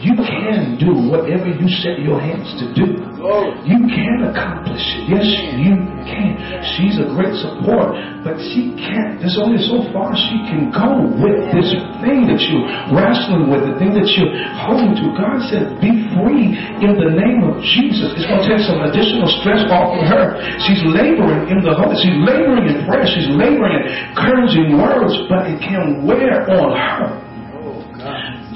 [0.00, 3.00] You can do whatever you set your hands to do.
[3.16, 3.48] Oh.
[3.64, 5.08] You can accomplish it.
[5.08, 5.26] Yes,
[5.56, 5.74] you
[6.04, 6.36] can.
[6.76, 9.18] She's a great support, but she can't.
[9.18, 11.72] There's only so far she can go with this
[12.04, 14.30] thing that you're wrestling with, the thing that you're
[14.62, 15.04] holding to.
[15.16, 18.14] God said, be free in the name of Jesus.
[18.14, 20.38] It's going to take some additional stress off of her.
[20.68, 21.96] She's laboring in the Holy.
[21.98, 23.08] She's laboring in prayer.
[23.08, 27.25] She's laboring in encouraging words, but it can wear on her.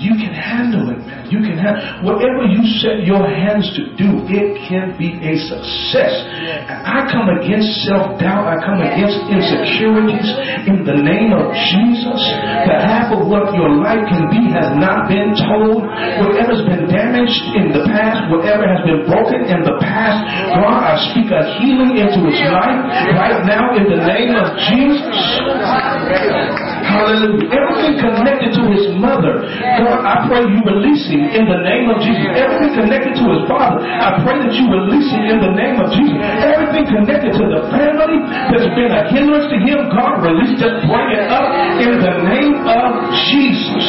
[0.01, 1.29] You can handle it, man.
[1.29, 6.15] You can have whatever you set your hands to do, it can be a success.
[6.41, 10.25] And I come against self-doubt, I come against insecurities
[10.65, 12.17] in the name of Jesus.
[12.65, 15.85] The half of what your life can be has not been told.
[15.85, 20.25] Whatever's been damaged in the past, whatever has been broken in the past,
[20.57, 22.81] God, I speak a healing into his life
[23.21, 26.00] right now in the name of Jesus.
[26.11, 27.47] Hallelujah.
[27.55, 29.47] Everything connected to his mother,
[29.79, 32.35] God, I pray you release him in the name of Jesus.
[32.35, 35.87] Everything connected to his father, I pray that you release him in the name of
[35.95, 36.19] Jesus.
[36.19, 38.19] Everything connected to the family
[38.51, 41.47] that's been a hindrance to him, God, release, just bring it up
[41.79, 42.91] in the name of
[43.31, 43.87] Jesus.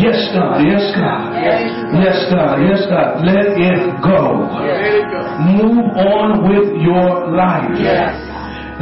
[0.00, 0.64] Yes, God.
[0.64, 1.36] Yes, God.
[2.00, 2.54] Yes, God.
[2.64, 3.08] Yes, God.
[3.28, 4.48] Let it go.
[5.52, 7.76] Move on with your life.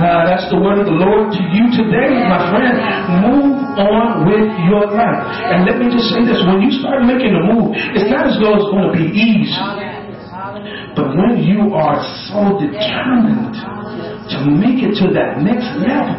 [0.01, 2.73] Uh, that's the word of the Lord to you today, my friend.
[3.21, 5.29] Move on with your life.
[5.53, 8.41] And let me just say this when you start making a move, it's not as
[8.41, 9.53] though it's going to be easy.
[10.97, 12.01] But when you are
[12.33, 13.61] so determined
[14.33, 16.17] to make it to that next level,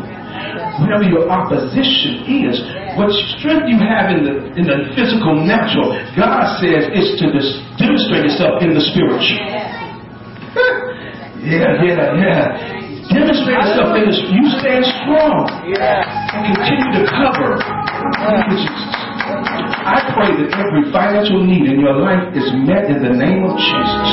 [0.78, 2.62] whatever your opposition is,
[3.02, 7.66] what strength you have in the in the physical natural, God says is to dis-
[7.82, 9.42] demonstrate itself in the spiritual.
[11.50, 12.81] yeah, yeah, yeah.
[13.12, 15.44] Demonstrate yourself in the you stand strong
[15.76, 17.60] and continue to cover.
[18.24, 18.88] Thank you, Jesus.
[19.82, 23.58] I pray that every financial need in your life is met in the name of
[23.58, 24.08] Jesus.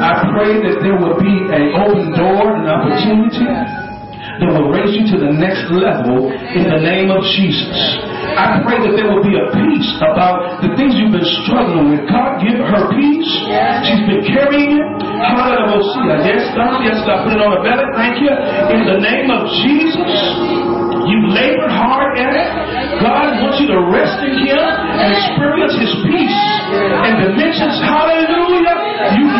[0.00, 3.83] I pray that there will be an open door, an opportunity
[4.40, 7.78] that will raise you to the next level in the name of Jesus.
[8.34, 12.02] I pray that there will be a peace about the things you've been struggling with.
[12.10, 13.30] God, give her peace.
[13.86, 14.86] She's been carrying it.
[15.22, 16.18] Hallelujah.
[16.26, 16.82] Yes, God.
[16.82, 17.30] Yes, God.
[17.30, 17.86] Put it on a belly.
[17.94, 18.32] Thank you.
[18.74, 20.10] In the name of Jesus.
[21.04, 22.50] You labored hard at it.
[22.98, 26.40] God wants you to rest in Him and experience His peace
[26.74, 27.76] and dimensions.
[27.86, 28.74] Hallelujah.
[29.14, 29.36] You've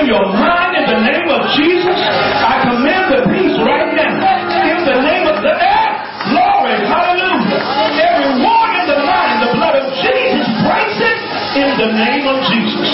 [0.00, 1.98] in your mind in the name of Jesus.
[2.40, 4.16] I command the peace right now.
[4.64, 5.88] In the name of the air.
[6.32, 6.76] Glory.
[6.88, 7.60] Hallelujah.
[8.00, 11.18] Every war in the mind, the blood of Jesus breaks it
[11.60, 12.88] in the name of Jesus.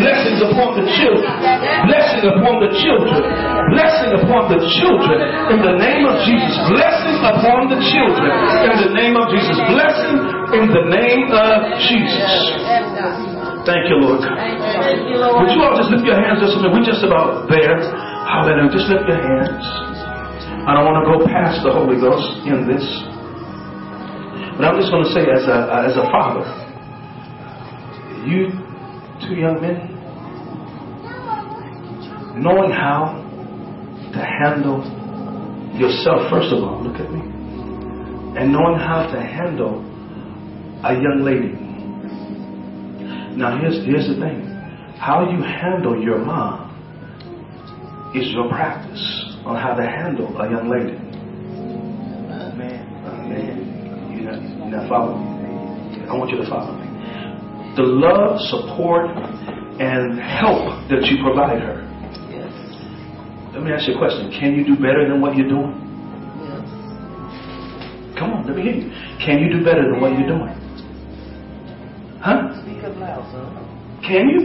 [0.00, 1.30] Blessings upon the children.
[1.86, 3.20] Blessing upon the children.
[3.74, 5.18] Blessing upon the children
[5.54, 6.54] in the name of Jesus.
[6.66, 8.30] Blessing upon the children
[8.66, 9.54] in the name of Jesus.
[9.70, 10.16] Blessing
[10.56, 12.89] in the name of Jesus.
[13.66, 14.36] Thank you, Lord God.
[14.36, 16.72] Would you all just lift your hands just a minute?
[16.72, 17.76] We're just about there.
[17.76, 18.72] Hallelujah.
[18.72, 19.64] Just lift your hands.
[20.64, 22.84] I don't want to go past the Holy Ghost in this.
[24.56, 26.44] But I'm just going to say, as a, as a father,
[28.28, 28.52] you
[29.24, 29.88] two young men,
[32.40, 33.16] knowing how
[34.12, 34.84] to handle
[35.76, 37.20] yourself, first of all, look at me,
[38.36, 39.80] and knowing how to handle
[40.84, 41.69] a young lady.
[43.36, 44.46] Now, here's, here's the thing
[44.98, 46.68] how you handle your mom
[48.14, 49.00] is your practice
[49.46, 50.98] on how to handle a young lady.
[52.28, 52.84] Amen.
[54.12, 56.04] You're not, you're not following me.
[56.06, 56.86] I want you to follow me.
[57.76, 59.08] The love, support,
[59.80, 61.86] and help that you provide her.
[63.54, 64.30] Let me ask you a question.
[64.38, 65.72] Can you do better than what you're doing?
[66.44, 66.60] Yes.
[68.18, 68.90] Come on, let me hear you.
[69.24, 70.59] Can you do better than what you're doing?
[74.02, 74.40] Can you?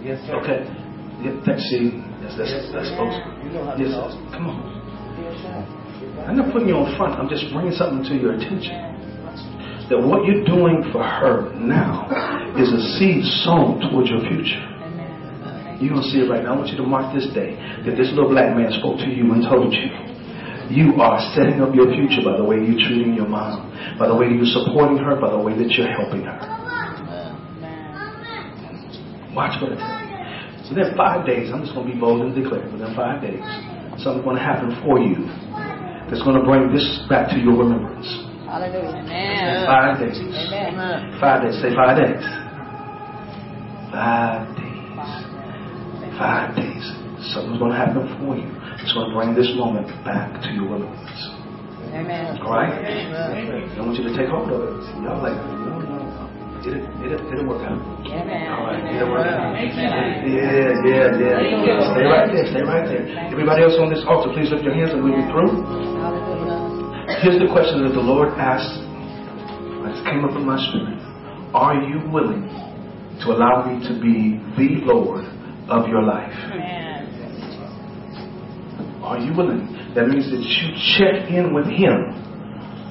[0.00, 0.40] Yes, sir.
[0.40, 0.64] Okay.
[1.20, 4.16] Yeah, that's, see, that's, that's, Yes, that's supposed You know how to Yes, talk.
[4.32, 4.64] come on.
[5.20, 6.24] Yes, sir.
[6.24, 7.20] I'm not putting you on front.
[7.20, 8.72] I'm just bringing something to your attention.
[9.92, 12.08] That what you're doing for her now
[12.56, 14.62] is a seed sown towards your future.
[15.82, 16.54] You're going to see it right now.
[16.54, 19.28] I want you to mark this day that this little black man spoke to you
[19.32, 19.88] and told you.
[20.70, 24.14] You are setting up your future by the way you're treating your mom, by the
[24.14, 26.38] way you're supporting her, by the way that you're helping her.
[29.34, 30.10] Watch what I tell you.
[30.70, 33.42] Within five days, I'm just going to be bold and declare, within five days,
[33.98, 35.26] something's going to happen for you
[36.10, 38.06] that's going to bring this back to your remembrance.
[38.46, 39.02] Hallelujah.
[39.02, 39.66] Amen.
[39.66, 40.18] Five days.
[40.18, 41.18] Amen.
[41.18, 41.54] Five days.
[41.62, 42.22] Say five days.
[43.90, 44.70] Five days.
[46.18, 46.84] Five days.
[47.34, 48.50] Something's going to happen for you.
[48.82, 51.18] It's going to bring this moment back to your remembrance.
[51.94, 52.38] Amen.
[52.42, 52.74] All right?
[52.74, 54.82] I want you to take hold of it.
[55.02, 55.34] Y'all like,
[56.60, 56.68] no.
[56.68, 57.80] It'll, it'll, it'll work out.
[57.80, 59.56] All right, it'll work out.
[59.56, 61.92] Yeah, yeah, yeah.
[61.92, 62.46] Stay right there.
[62.52, 63.32] Stay right there.
[63.32, 65.64] Everybody else on this altar, please lift your hands and we'll be through.
[67.24, 68.84] Here's the question that the Lord asked.
[69.90, 71.00] It came up in my spirit.
[71.52, 72.46] Are you willing
[73.24, 75.24] to allow me to be the Lord
[75.68, 76.36] of your life?
[79.02, 79.66] Are you willing?
[79.96, 82.29] That means that you check in with Him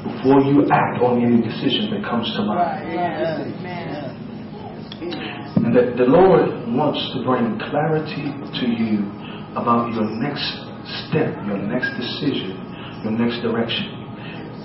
[0.03, 2.87] before you act on any decision that comes to mind.
[5.59, 9.03] And that the Lord wants to bring clarity to you
[9.59, 10.45] about your next
[11.07, 12.55] step, your next decision,
[13.03, 13.95] your next direction.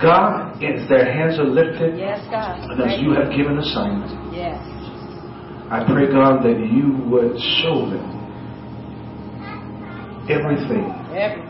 [0.00, 2.58] God, if their hands are lifted, Yes, God.
[2.70, 4.58] and as you have given assignment, Yes.
[5.70, 8.06] I pray, God, that you would show them
[10.28, 11.48] everything Everything.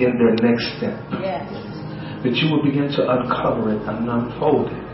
[0.00, 0.98] in their next step.
[1.20, 1.48] Yes.
[2.24, 4.84] That you will begin to uncover it and unfold it.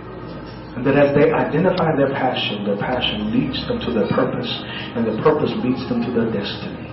[0.74, 4.50] And that as they identify their passion, their passion leads them to their purpose,
[4.94, 6.90] and their purpose leads them to their destiny.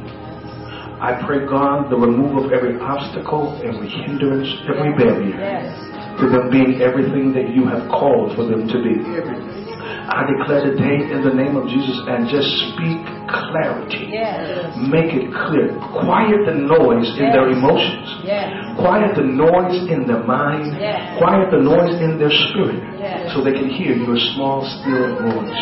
[1.02, 6.82] I pray, God, the removal of every obstacle, every hindrance, every barrier to them being
[6.82, 9.67] everything that you have called for them to be.
[10.08, 14.08] I declare today in the name of Jesus and just speak clarity.
[14.08, 14.72] Yes.
[14.88, 15.76] Make it clear.
[16.00, 18.24] Quiet the noise in their emotions.
[18.24, 18.48] Yes.
[18.80, 20.80] Quiet the noise in their mind.
[20.80, 21.20] Yes.
[21.20, 22.80] Quiet the noise in their spirit.
[22.96, 23.36] Yes.
[23.36, 25.60] So they can hear your small, still voice.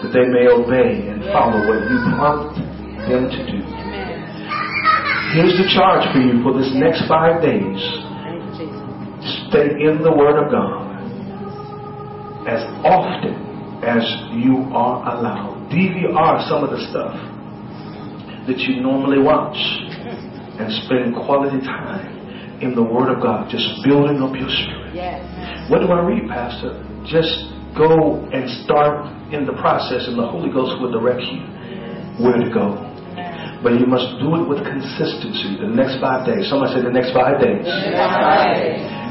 [0.00, 2.56] That they may obey and follow what you prompt
[3.04, 3.60] them to do.
[3.68, 5.36] Amen.
[5.36, 7.76] Here's the charge for you for this next five days.
[8.24, 9.52] Thank you, Jesus.
[9.52, 10.77] Stay in the Word of God
[12.48, 13.36] as often
[13.84, 14.02] as
[14.32, 15.68] you are allowed.
[15.68, 17.12] DVR some of the stuff
[18.48, 19.56] that you normally watch
[20.56, 22.18] and spend quality time
[22.64, 24.96] in the Word of God, just building up your spirit.
[24.96, 25.22] Yes.
[25.70, 26.82] What do I read, Pastor?
[27.06, 31.44] Just go and start in the process, and the Holy Ghost will direct you
[32.18, 32.82] where to go.
[33.62, 35.58] But you must do it with consistency.
[35.60, 36.48] The next five days.
[36.50, 37.66] Somebody say the next five days.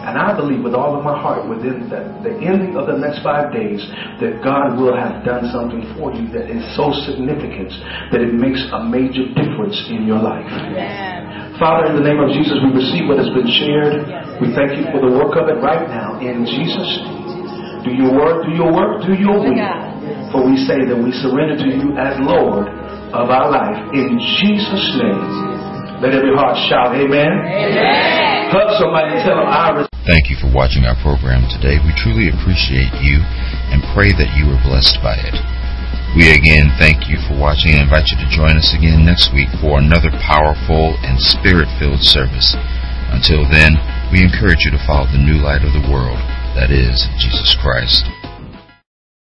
[0.07, 3.19] And I believe with all of my heart within the, the ending of the next
[3.19, 3.83] five days
[4.23, 7.75] that God will have done something for you that is so significant
[8.15, 10.47] that it makes a major difference in your life.
[10.47, 11.59] Amen.
[11.59, 13.99] Father, in the name of Jesus, we receive what has been shared.
[14.39, 16.23] We thank you for the work of it right now.
[16.23, 17.83] In Jesus' name.
[17.83, 19.59] Do your work, do your work, do your will.
[20.31, 22.71] For we say that we surrender to you as Lord
[23.11, 23.91] of our life.
[23.91, 25.99] In Jesus' name.
[25.99, 27.43] Let every heart shout, Amen.
[27.43, 28.55] Amen.
[28.55, 29.96] Hug somebody and tell them, I receive.
[30.07, 31.83] Thank you for watching our program today.
[31.83, 33.19] We truly appreciate you
[33.75, 35.35] and pray that you were blessed by it.
[36.15, 39.51] We again thank you for watching and invite you to join us again next week
[39.59, 42.55] for another powerful and spirit filled service.
[43.11, 43.75] Until then,
[44.07, 46.23] we encourage you to follow the new light of the world,
[46.55, 48.07] that is, Jesus Christ.